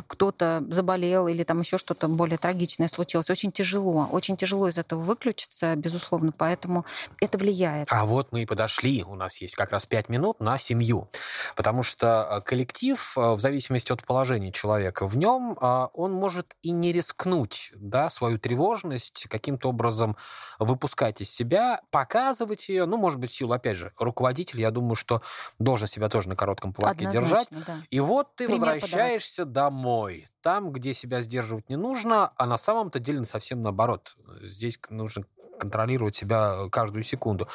кто-то 0.08 0.63
заболел 0.69 1.27
или 1.27 1.43
там 1.43 1.60
еще 1.62 1.77
что-то 1.77 2.08
более 2.08 2.38
трагичное 2.38 2.88
случилось, 2.88 3.29
очень 3.29 3.51
тяжело, 3.51 4.08
очень 4.12 4.38
тяжело 4.38 4.67
из 4.67 4.77
этого 4.77 4.99
выключиться, 4.99 5.75
безусловно, 5.75 6.32
поэтому 6.32 6.86
это 7.21 7.38
влияет. 7.38 7.88
А 7.91 8.05
вот 8.05 8.32
мы 8.32 8.43
и 8.43 8.45
подошли, 8.45 9.03
у 9.03 9.15
нас 9.15 9.41
есть 9.41 9.55
как 9.55 9.71
раз 9.71 9.86
пять 9.86 10.10
минут 10.10 10.39
на 10.39 10.58
семью. 10.58 11.08
Потому 11.60 11.84
что 11.84 12.26
э, 12.38 12.41
коллектив, 12.41 13.17
э, 13.17 13.34
в 13.34 13.41
зависимости 13.41 13.91
от 13.91 14.06
положения 14.06 14.54
человека 14.54 15.06
в 15.06 15.17
нем, 15.17 15.58
э, 15.60 15.88
он 15.93 16.13
может 16.13 16.56
и 16.62 16.72
не 16.72 16.93
рискнуть 16.93 17.74
да, 17.76 18.10
свою 18.10 18.39
тревожность 18.39 19.28
каким-то 19.30 19.67
образом 19.67 20.15
выпускать 20.58 21.19
из 21.19 21.30
себя, 21.30 21.82
показывать 21.91 22.69
ее, 22.69 22.86
ну, 22.86 22.95
может 22.95 23.19
быть, 23.19 23.32
в 23.32 23.36
силу, 23.36 23.52
опять 23.52 23.76
же, 23.76 23.91
руководитель, 24.00 24.62
я 24.62 24.72
думаю, 24.72 24.95
что 24.95 25.22
должен 25.60 25.89
себя 25.89 26.08
тоже 26.08 26.30
на 26.30 26.38
коротком 26.38 26.72
поводке 26.72 27.12
держать. 27.12 27.50
Да. 27.52 27.80
И 27.89 28.00
вот 28.00 28.34
ты 28.36 28.48
Пример 28.48 28.76
возвращаешься 28.76 29.41
подавать. 29.41 29.54
домой, 29.54 30.28
там, 30.41 30.71
где 30.71 30.93
себя 30.93 31.21
сдерживать 31.21 31.69
не 31.69 31.75
нужно, 31.75 32.34
а 32.36 32.45
на 32.45 32.58
самом-то 32.58 32.99
деле 32.99 33.25
совсем 33.25 33.62
наоборот. 33.62 34.15
Здесь 34.41 34.80
нужно 34.89 35.25
контролировать 35.60 36.15
себя 36.15 36.69
каждую 36.71 37.04
секунду. 37.04 37.47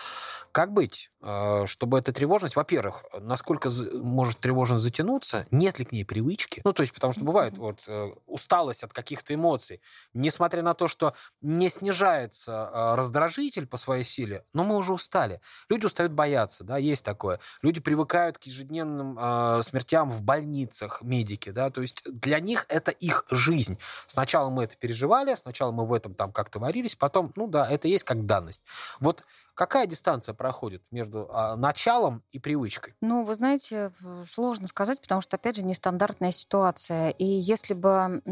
Как 0.52 0.72
быть, 0.72 1.10
э, 1.20 1.64
чтобы 1.66 1.98
эта 1.98 2.12
тревожность, 2.12 2.54
во-первых, 2.54 3.04
насколько 3.18 3.70
может 3.94 4.38
тревожность 4.38 4.84
затянуться, 4.84 5.48
нет 5.50 5.80
ли 5.80 5.84
к 5.84 5.90
ней 5.90 6.04
привычки? 6.04 6.60
Ну, 6.64 6.72
то 6.72 6.82
есть, 6.82 6.92
потому 6.92 7.12
что 7.12 7.24
бывает 7.24 7.58
вот 7.58 7.82
э, 7.88 8.12
усталость 8.26 8.84
от 8.84 8.92
каких-то 8.92 9.34
эмоций, 9.34 9.80
несмотря 10.12 10.62
на 10.62 10.74
то, 10.74 10.86
что 10.86 11.14
не 11.40 11.68
снижается 11.68 12.70
э, 12.72 12.94
раздражитель 12.94 13.66
по 13.66 13.76
своей 13.76 14.04
силе, 14.04 14.44
но 14.52 14.62
мы 14.62 14.76
уже 14.76 14.92
устали. 14.92 15.40
Люди 15.68 15.86
устают 15.86 16.12
бояться, 16.12 16.62
да, 16.62 16.78
есть 16.78 17.04
такое. 17.04 17.40
Люди 17.62 17.80
привыкают 17.80 18.38
к 18.38 18.44
ежедневным 18.44 19.18
смертям 19.62 20.10
в 20.10 20.22
больницах, 20.22 21.02
медики, 21.02 21.50
да, 21.50 21.70
то 21.70 21.80
есть 21.80 22.02
для 22.04 22.38
них 22.38 22.66
это 22.68 22.83
их 22.90 23.24
жизнь. 23.30 23.78
Сначала 24.06 24.50
мы 24.50 24.64
это 24.64 24.76
переживали, 24.76 25.34
сначала 25.34 25.72
мы 25.72 25.86
в 25.86 25.92
этом 25.92 26.14
там 26.14 26.32
как-то 26.32 26.58
варились, 26.58 26.96
потом, 26.96 27.32
ну 27.36 27.46
да, 27.46 27.68
это 27.68 27.88
есть 27.88 28.04
как 28.04 28.26
данность. 28.26 28.62
Вот 29.00 29.24
Какая 29.54 29.86
дистанция 29.86 30.34
проходит 30.34 30.82
между 30.90 31.28
а, 31.32 31.56
началом 31.56 32.22
и 32.32 32.38
привычкой? 32.38 32.94
Ну, 33.00 33.24
вы 33.24 33.34
знаете, 33.34 33.92
сложно 34.28 34.66
сказать, 34.66 35.00
потому 35.00 35.20
что, 35.20 35.36
опять 35.36 35.56
же, 35.56 35.64
нестандартная 35.64 36.32
ситуация. 36.32 37.10
И 37.10 37.24
если 37.24 37.74
бы 37.74 38.22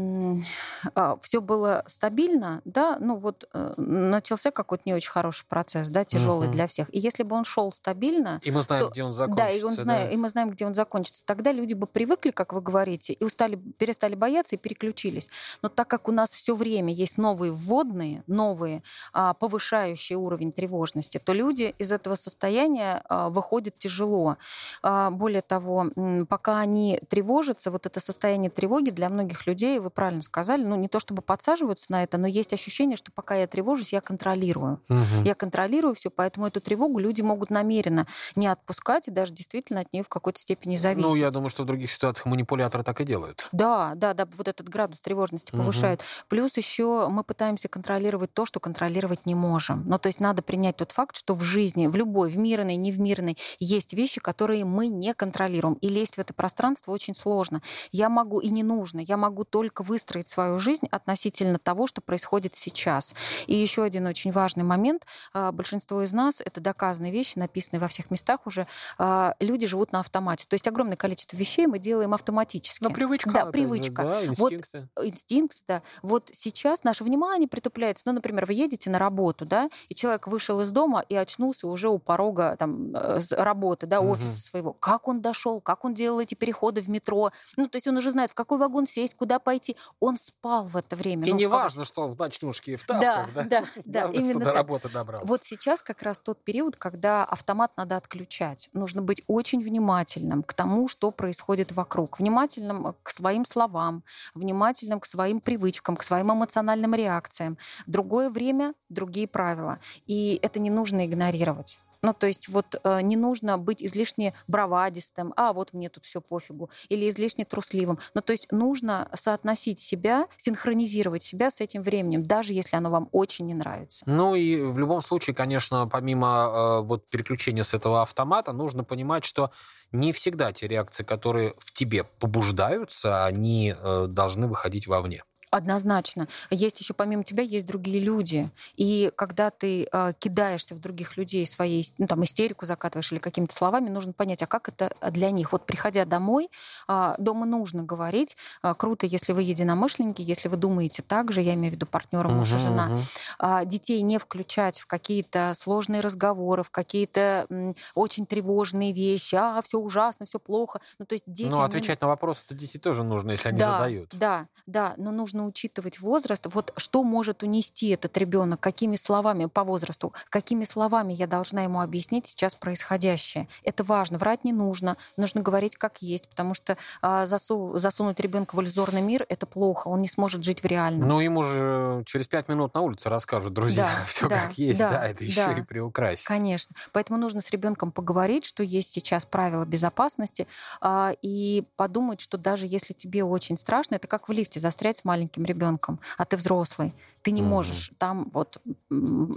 а, 0.95 1.17
все 1.21 1.41
было 1.41 1.83
стабильно, 1.87 2.61
да, 2.65 2.97
ну 2.99 3.17
вот 3.17 3.47
э, 3.53 3.73
начался 3.77 4.51
какой-то 4.51 4.83
не 4.85 4.93
очень 4.93 5.11
хороший 5.11 5.45
процесс, 5.47 5.89
да, 5.89 6.03
тяжелый 6.03 6.47
угу. 6.47 6.53
для 6.53 6.67
всех. 6.67 6.93
И 6.93 6.99
если 6.99 7.23
бы 7.23 7.35
он 7.35 7.45
шел 7.45 7.71
стабильно... 7.71 8.39
И 8.43 8.51
мы 8.51 8.61
знаем, 8.61 8.85
то, 8.85 8.91
где 8.91 9.03
он 9.03 9.13
закончится. 9.13 9.45
Да, 9.45 9.51
и, 9.51 9.63
он 9.63 9.73
знает, 9.73 10.09
да. 10.09 10.13
и 10.13 10.17
мы 10.17 10.29
знаем, 10.29 10.49
где 10.49 10.65
он 10.65 10.73
закончится. 10.73 11.25
Тогда 11.25 11.51
люди 11.51 11.73
бы 11.73 11.87
привыкли, 11.87 12.31
как 12.31 12.53
вы 12.53 12.61
говорите, 12.61 13.13
и 13.13 13.23
устали, 13.23 13.55
перестали 13.55 14.15
бояться 14.15 14.55
и 14.55 14.59
переключились. 14.59 15.29
Но 15.61 15.69
так 15.69 15.87
как 15.87 16.07
у 16.07 16.11
нас 16.11 16.33
все 16.33 16.55
время 16.55 16.93
есть 16.93 17.17
новые 17.17 17.51
вводные, 17.51 18.23
новые, 18.27 18.83
а, 19.13 19.33
повышающие 19.33 20.17
уровень 20.17 20.51
тревожности, 20.51 21.12
тревожности, 21.13 21.19
то 21.19 21.33
люди 21.33 21.73
из 21.79 21.91
этого 21.91 22.15
состояния 22.15 23.03
а, 23.09 23.29
выходят 23.29 23.77
тяжело. 23.77 24.37
А, 24.81 25.09
более 25.11 25.41
того, 25.41 25.87
пока 26.29 26.59
они 26.59 26.99
тревожатся, 27.09 27.71
вот 27.71 27.85
это 27.85 27.99
состояние 27.99 28.49
тревоги 28.49 28.89
для 28.89 29.09
многих 29.09 29.47
людей, 29.47 29.79
вы 29.79 29.89
правильно 29.89 30.21
сказали, 30.21 30.63
ну 30.63 30.75
не 30.75 30.87
то 30.87 30.99
чтобы 30.99 31.21
подсаживаются 31.21 31.91
на 31.91 32.03
это, 32.03 32.17
но 32.17 32.27
есть 32.27 32.53
ощущение, 32.53 32.97
что 32.97 33.11
пока 33.11 33.35
я 33.35 33.47
тревожусь, 33.47 33.93
я 33.93 34.01
контролирую. 34.01 34.79
Угу. 34.89 35.23
Я 35.25 35.35
контролирую 35.35 35.95
все, 35.95 36.09
поэтому 36.09 36.47
эту 36.47 36.61
тревогу 36.61 36.99
люди 36.99 37.21
могут 37.21 37.49
намеренно 37.49 38.07
не 38.35 38.47
отпускать 38.47 39.07
и 39.07 39.11
даже 39.11 39.33
действительно 39.33 39.81
от 39.81 39.93
нее 39.93 40.03
в 40.03 40.09
какой-то 40.09 40.39
степени 40.39 40.77
зависеть. 40.77 41.09
Ну, 41.09 41.15
я 41.15 41.31
думаю, 41.31 41.49
что 41.49 41.63
в 41.63 41.65
других 41.65 41.91
ситуациях 41.91 42.25
манипуляторы 42.25 42.83
так 42.83 43.01
и 43.01 43.05
делают. 43.05 43.47
Да, 43.51 43.93
да, 43.95 44.13
да, 44.13 44.27
вот 44.37 44.47
этот 44.47 44.69
градус 44.69 45.01
тревожности 45.01 45.51
повышает. 45.51 45.99
Угу. 45.99 46.07
Плюс 46.29 46.57
еще 46.57 47.07
мы 47.09 47.23
пытаемся 47.23 47.67
контролировать 47.67 48.33
то, 48.33 48.45
что 48.45 48.59
контролировать 48.59 49.25
не 49.25 49.35
можем. 49.35 49.83
Ну, 49.85 49.97
то 49.97 50.07
есть 50.07 50.19
надо 50.19 50.41
принять 50.41 50.77
тот 50.77 50.91
факт, 50.91 51.02
факт, 51.03 51.17
что 51.17 51.33
в 51.33 51.43
жизни, 51.43 51.87
в 51.87 51.95
любой, 51.97 52.29
в 52.29 52.37
мирной, 52.37 52.77
не 52.77 52.93
в 52.93 52.99
мирной, 52.99 53.37
есть 53.59 53.93
вещи, 53.93 54.21
которые 54.21 54.63
мы 54.63 54.87
не 54.87 55.13
контролируем. 55.13 55.73
И 55.75 55.89
лезть 55.89 56.15
в 56.15 56.19
это 56.19 56.33
пространство 56.33 56.93
очень 56.93 57.13
сложно. 57.13 57.61
Я 57.91 58.07
могу 58.07 58.39
и 58.39 58.47
не 58.47 58.63
нужно. 58.63 59.01
Я 59.01 59.17
могу 59.17 59.43
только 59.43 59.83
выстроить 59.83 60.29
свою 60.29 60.59
жизнь 60.59 60.87
относительно 60.91 61.59
того, 61.59 61.87
что 61.87 61.99
происходит 61.99 62.55
сейчас. 62.55 63.15
И 63.47 63.55
еще 63.55 63.83
один 63.83 64.07
очень 64.07 64.31
важный 64.31 64.63
момент. 64.63 65.05
А, 65.33 65.51
большинство 65.51 66.01
из 66.03 66.13
нас, 66.13 66.39
это 66.39 66.61
доказанные 66.61 67.11
вещи, 67.11 67.37
написанные 67.37 67.81
во 67.81 67.89
всех 67.89 68.09
местах 68.09 68.47
уже, 68.47 68.65
а, 68.97 69.35
люди 69.41 69.67
живут 69.67 69.91
на 69.91 69.99
автомате. 69.99 70.45
То 70.47 70.53
есть 70.53 70.67
огромное 70.69 70.95
количество 70.95 71.35
вещей 71.35 71.67
мы 71.67 71.79
делаем 71.79 72.13
автоматически. 72.13 72.81
Но 72.81 72.91
привычка. 72.91 73.31
Да, 73.31 73.45
привычка. 73.47 74.03
Да, 74.03 74.25
инстинкты. 74.25 74.87
Вот, 74.95 75.05
инстинкт, 75.05 75.63
да. 75.67 75.83
Вот 76.01 76.29
сейчас 76.31 76.85
наше 76.85 77.03
внимание 77.03 77.49
притупляется. 77.49 78.03
Ну, 78.05 78.13
например, 78.13 78.45
вы 78.45 78.53
едете 78.53 78.89
на 78.89 78.99
работу, 78.99 79.45
да, 79.45 79.69
и 79.89 79.95
человек 79.95 80.27
вышел 80.27 80.61
из 80.61 80.71
дома, 80.71 80.92
дома 80.93 81.05
и 81.09 81.15
очнулся 81.15 81.67
уже 81.67 81.89
у 81.89 81.97
порога 81.97 82.55
там, 82.57 82.95
э, 82.95 83.19
работы, 83.31 83.87
да, 83.87 84.01
офиса 84.01 84.27
угу. 84.27 84.37
своего. 84.37 84.73
Как 84.73 85.07
он 85.07 85.21
дошел, 85.21 85.61
как 85.61 85.85
он 85.85 85.93
делал 85.93 86.19
эти 86.19 86.35
переходы 86.35 86.81
в 86.81 86.89
метро. 86.89 87.31
Ну, 87.57 87.67
то 87.67 87.77
есть 87.77 87.87
он 87.87 87.97
уже 87.97 88.11
знает, 88.11 88.31
в 88.31 88.33
какой 88.33 88.57
вагон 88.57 88.85
сесть, 88.85 89.15
куда 89.15 89.39
пойти. 89.39 89.75
Он 89.99 90.17
спал 90.17 90.65
в 90.65 90.77
это 90.77 90.95
время. 90.95 91.27
И 91.27 91.31
ну, 91.31 91.37
не 91.37 91.47
важно, 91.47 91.85
что 91.85 92.03
он 92.03 92.11
в 92.11 92.19
ночнушке 92.19 92.73
и 92.73 92.75
в 92.75 92.85
тапках. 92.85 93.33
Да, 93.33 93.43
да, 93.43 93.65
да. 93.85 94.01
Главное, 94.03 94.19
именно 94.19 94.41
что 94.41 94.45
до 94.45 94.53
работы 94.53 94.89
добрался. 94.89 95.27
Вот 95.27 95.43
сейчас 95.43 95.81
как 95.81 96.01
раз 96.01 96.19
тот 96.19 96.43
период, 96.43 96.75
когда 96.75 97.23
автомат 97.25 97.71
надо 97.77 97.97
отключать. 97.97 98.69
Нужно 98.73 99.01
быть 99.01 99.23
очень 99.27 99.61
внимательным 99.61 100.43
к 100.43 100.53
тому, 100.53 100.87
что 100.87 101.11
происходит 101.11 101.71
вокруг. 101.71 102.19
Внимательным 102.19 102.95
к 103.03 103.09
своим 103.09 103.45
словам, 103.45 104.03
внимательным 104.33 104.99
к 104.99 105.05
своим 105.05 105.39
привычкам, 105.39 105.95
к 105.95 106.03
своим 106.03 106.31
эмоциональным 106.31 106.93
реакциям. 106.93 107.57
Другое 107.87 108.29
время, 108.29 108.73
другие 108.89 109.27
правила. 109.27 109.79
И 110.05 110.39
это 110.41 110.59
не 110.59 110.69
нужно 110.69 110.82
нужно 110.83 111.05
игнорировать. 111.05 111.79
Ну, 112.01 112.13
то 112.13 112.27
есть 112.27 112.49
вот 112.49 112.75
э, 112.83 113.01
не 113.01 113.15
нужно 113.15 113.57
быть 113.57 113.81
излишне 113.81 114.33
бравадистым, 114.49 115.33
а 115.37 115.53
вот 115.53 115.71
мне 115.71 115.87
тут 115.87 116.03
все 116.03 116.19
пофигу, 116.19 116.69
или 116.89 117.09
излишне 117.09 117.45
трусливым. 117.45 117.99
Ну, 118.13 118.21
то 118.21 118.33
есть 118.33 118.51
нужно 118.51 119.09
соотносить 119.13 119.79
себя, 119.79 120.27
синхронизировать 120.35 121.23
себя 121.23 121.49
с 121.49 121.61
этим 121.61 121.81
временем, 121.81 122.21
даже 122.21 122.51
если 122.51 122.75
оно 122.75 122.89
вам 122.89 123.07
очень 123.13 123.45
не 123.45 123.53
нравится. 123.53 124.03
Ну 124.05 124.35
и 124.35 124.61
в 124.61 124.77
любом 124.77 125.01
случае, 125.01 125.33
конечно, 125.33 125.87
помимо 125.87 126.27
э, 126.27 126.81
вот 126.81 127.07
переключения 127.07 127.63
с 127.63 127.73
этого 127.73 128.01
автомата, 128.01 128.51
нужно 128.51 128.83
понимать, 128.83 129.23
что 129.23 129.51
не 129.93 130.11
всегда 130.11 130.51
те 130.51 130.67
реакции, 130.67 131.05
которые 131.05 131.53
в 131.59 131.71
тебе 131.71 132.03
побуждаются, 132.19 133.23
они 133.23 133.73
э, 133.77 134.07
должны 134.09 134.47
выходить 134.47 134.87
вовне. 134.87 135.23
Однозначно. 135.53 136.27
Есть 136.49 136.79
еще 136.79 136.95
помимо 136.95 137.23
тебя 137.23 137.43
есть 137.43 137.67
другие 137.67 137.99
люди. 137.99 138.49
И 138.75 139.11
когда 139.15 139.51
ты 139.51 139.87
э, 139.91 140.13
кидаешься 140.17 140.73
в 140.73 140.79
других 140.79 141.15
людей 141.15 141.45
своей 141.45 141.85
ну, 141.99 142.07
там, 142.07 142.23
истерику 142.23 142.65
закатываешь 142.65 143.11
или 143.11 143.19
какими-то 143.19 143.53
словами, 143.53 143.89
нужно 143.89 144.13
понять, 144.13 144.41
а 144.41 144.47
как 144.47 144.67
это 144.67 144.95
для 145.11 145.29
них. 145.29 145.51
Вот 145.51 145.67
приходя 145.67 146.05
домой, 146.05 146.49
э, 146.87 147.13
дома 147.19 147.45
нужно 147.45 147.83
говорить. 147.83 148.35
Э, 148.63 148.73
круто, 148.75 149.05
если 149.05 149.31
вы 149.31 149.43
единомышленники, 149.43 150.23
если 150.23 150.47
вы 150.47 150.57
думаете 150.57 151.03
так 151.03 151.31
же, 151.31 151.41
я 151.41 151.53
имею 151.53 151.71
в 151.71 151.75
виду 151.75 151.85
партнера, 151.85 152.29
муж 152.29 152.51
и 152.53 152.57
жена. 152.57 152.91
Угу. 152.91 153.01
Э, 153.47 153.65
детей 153.65 154.01
не 154.01 154.17
включать 154.17 154.79
в 154.79 154.87
какие-то 154.87 155.53
сложные 155.55 156.01
разговоры, 156.01 156.63
в 156.63 156.71
какие-то 156.71 157.45
м, 157.51 157.75
очень 157.93 158.25
тревожные 158.25 158.91
вещи. 158.91 159.35
А, 159.35 159.61
все 159.61 159.77
ужасно, 159.77 160.25
все 160.25 160.39
плохо. 160.39 160.81
Ну, 160.97 161.05
то 161.05 161.13
есть 161.13 161.25
дети... 161.27 161.49
Ну, 161.49 161.61
отвечать 161.61 161.99
они... 162.01 162.07
на 162.07 162.07
вопросы 162.07 162.43
детей 162.55 162.79
тоже 162.79 163.03
нужно, 163.03 163.31
если 163.31 163.49
они 163.49 163.59
да, 163.59 163.71
задают. 163.71 164.09
Да, 164.13 164.47
да, 164.65 164.95
но 164.97 165.11
нужно 165.11 165.42
нужно 165.43 165.49
учитывать 165.49 165.99
возраст. 165.99 166.45
Вот 166.45 166.73
что 166.77 167.03
может 167.03 167.43
унести 167.43 167.89
этот 167.89 168.17
ребенок, 168.17 168.59
какими 168.59 168.95
словами 168.95 169.45
по 169.45 169.63
возрасту, 169.63 170.13
какими 170.29 170.65
словами 170.65 171.13
я 171.13 171.27
должна 171.27 171.63
ему 171.63 171.81
объяснить 171.81 172.27
сейчас 172.27 172.55
происходящее. 172.55 173.47
Это 173.63 173.83
важно. 173.83 174.17
Врать 174.17 174.43
не 174.43 174.53
нужно. 174.53 174.97
Нужно 175.17 175.41
говорить 175.41 175.75
как 175.75 176.01
есть, 176.01 176.27
потому 176.29 176.53
что 176.53 176.77
а, 177.01 177.25
засу, 177.25 177.77
засунуть 177.77 178.19
ребенка 178.19 178.55
в 178.55 178.61
иллюзорный 178.61 179.01
мир 179.01 179.25
это 179.29 179.45
плохо. 179.45 179.87
Он 179.89 180.01
не 180.01 180.07
сможет 180.07 180.43
жить 180.43 180.61
в 180.63 180.65
реальном. 180.65 181.07
Ну, 181.07 181.19
ему 181.19 181.43
же 181.43 182.03
через 182.05 182.27
пять 182.27 182.47
минут 182.47 182.73
на 182.73 182.81
улице 182.81 183.09
расскажут 183.09 183.53
друзья 183.53 183.83
да, 183.85 184.05
все 184.07 184.27
да, 184.27 184.41
как 184.41 184.57
есть. 184.57 184.79
Да, 184.79 184.89
да 184.89 185.07
это 185.07 185.23
еще 185.23 185.45
да, 185.45 185.53
и 185.53 185.61
приукрасить. 185.61 186.25
Конечно. 186.25 186.75
Поэтому 186.91 187.19
нужно 187.19 187.41
с 187.41 187.51
ребенком 187.51 187.91
поговорить, 187.91 188.45
что 188.45 188.63
есть 188.63 188.91
сейчас 188.91 189.25
правила 189.25 189.65
безопасности, 189.65 190.47
а, 190.81 191.13
и 191.21 191.63
подумать, 191.75 192.21
что 192.21 192.37
даже 192.37 192.65
если 192.65 192.93
тебе 192.93 193.23
очень 193.23 193.57
страшно, 193.57 193.95
это 193.95 194.07
как 194.07 194.29
в 194.29 194.31
лифте 194.31 194.59
застрять 194.59 194.97
с 194.97 195.03
маленьким 195.03 195.32
маленьким 195.33 195.45
ребенком, 195.45 195.99
а 196.17 196.25
ты 196.25 196.37
взрослый, 196.37 196.93
ты 197.21 197.31
не 197.31 197.41
mm-hmm. 197.41 197.45
можешь 197.45 197.91
там 197.97 198.29
вот 198.33 198.61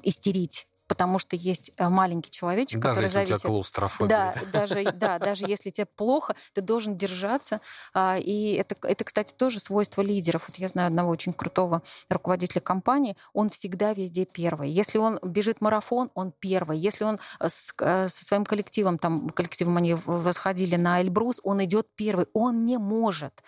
истерить 0.02 0.66
потому 0.88 1.18
что 1.18 1.34
есть 1.34 1.72
э, 1.78 1.88
маленький 1.88 2.30
человечек, 2.30 2.80
даже 2.80 2.94
который 2.94 3.04
если 3.06 3.14
зависит... 3.14 3.34
у 3.34 3.38
тебя 3.38 3.48
клаустрофобия. 3.48 4.08
Да, 4.08 4.34
даже, 4.52 4.92
да, 4.92 5.18
даже 5.18 5.44
если 5.48 5.70
тебе 5.70 5.86
плохо, 5.86 6.36
ты 6.52 6.60
должен 6.60 6.96
держаться. 6.96 7.60
А, 7.92 8.16
и 8.16 8.52
это, 8.52 8.76
это, 8.86 9.02
кстати, 9.02 9.34
тоже 9.34 9.58
свойство 9.58 10.00
лидеров. 10.00 10.44
Вот 10.46 10.58
я 10.58 10.68
знаю 10.68 10.86
одного 10.86 11.10
очень 11.10 11.32
крутого 11.32 11.82
руководителя 12.08 12.60
компании, 12.60 13.16
он 13.32 13.50
всегда 13.50 13.94
везде 13.94 14.26
первый. 14.26 14.70
Если 14.70 14.98
он 14.98 15.18
бежит 15.24 15.60
марафон, 15.60 16.12
он 16.14 16.32
первый. 16.38 16.78
Если 16.78 17.02
он 17.02 17.18
э, 17.40 17.48
с, 17.48 17.74
э, 17.80 18.08
со 18.08 18.24
своим 18.24 18.44
коллективом, 18.44 18.98
там, 18.98 19.30
коллективом 19.30 19.78
они 19.78 19.94
восходили 19.94 20.76
на 20.76 21.02
Эльбрус, 21.02 21.40
он 21.42 21.64
идет 21.64 21.88
первый. 21.96 22.26
Он 22.32 22.64
не 22.64 22.78
может 22.78 23.42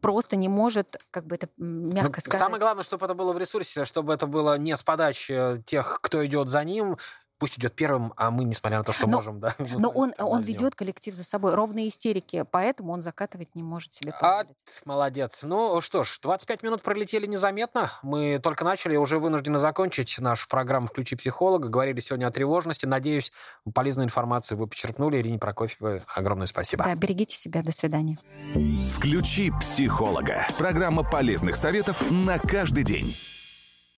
просто 0.00 0.36
не 0.36 0.48
может, 0.48 0.96
как 1.10 1.26
бы 1.26 1.36
это 1.36 1.48
мягко 1.56 2.16
ну, 2.16 2.20
сказать. 2.20 2.38
Самое 2.38 2.60
главное, 2.60 2.84
чтобы 2.84 3.06
это 3.06 3.14
было 3.14 3.32
в 3.32 3.38
ресурсе, 3.38 3.84
чтобы 3.84 4.12
это 4.12 4.26
было 4.26 4.58
не 4.58 4.76
с 4.76 4.82
подачи 4.82 5.62
тех, 5.64 6.00
кто 6.02 6.24
идет 6.24 6.48
за 6.48 6.64
ним, 6.64 6.98
пусть 7.38 7.58
идет 7.58 7.74
первым, 7.74 8.12
а 8.16 8.30
мы, 8.30 8.44
несмотря 8.44 8.78
на 8.78 8.84
то, 8.84 8.92
что 8.92 9.06
но, 9.06 9.16
можем, 9.16 9.40
да. 9.40 9.54
Но 9.58 9.88
он, 9.90 10.14
он 10.18 10.40
ведет 10.40 10.74
коллектив 10.74 11.14
за 11.14 11.24
собой. 11.24 11.54
Ровные 11.54 11.88
истерики, 11.88 12.44
поэтому 12.50 12.92
он 12.92 13.02
закатывать 13.02 13.54
не 13.54 13.62
может 13.62 13.94
себе 13.94 14.12
позволить. 14.12 14.48
А, 14.48 14.88
молодец. 14.88 15.42
Ну 15.42 15.80
что 15.80 16.04
ж, 16.04 16.18
25 16.22 16.62
минут 16.62 16.82
пролетели 16.82 17.26
незаметно. 17.26 17.90
Мы 18.02 18.38
только 18.42 18.64
начали, 18.64 18.96
уже 18.96 19.18
вынуждены 19.18 19.58
закончить 19.58 20.18
нашу 20.18 20.48
программу 20.48 20.86
«Включи 20.86 21.16
психолога». 21.16 21.68
Говорили 21.68 22.00
сегодня 22.00 22.26
о 22.26 22.30
тревожности. 22.30 22.86
Надеюсь, 22.86 23.32
полезную 23.72 24.06
информацию 24.06 24.58
вы 24.58 24.66
почерпнули. 24.66 25.18
Ирине 25.18 25.38
Прокофьевой 25.38 26.02
огромное 26.06 26.46
спасибо. 26.46 26.84
Да, 26.84 26.94
берегите 26.94 27.36
себя. 27.36 27.62
До 27.62 27.72
свидания. 27.72 28.18
«Включи 28.88 29.50
психолога». 29.60 30.46
Программа 30.58 31.02
полезных 31.02 31.56
советов 31.56 32.02
на 32.10 32.38
каждый 32.38 32.84
день. 32.84 33.16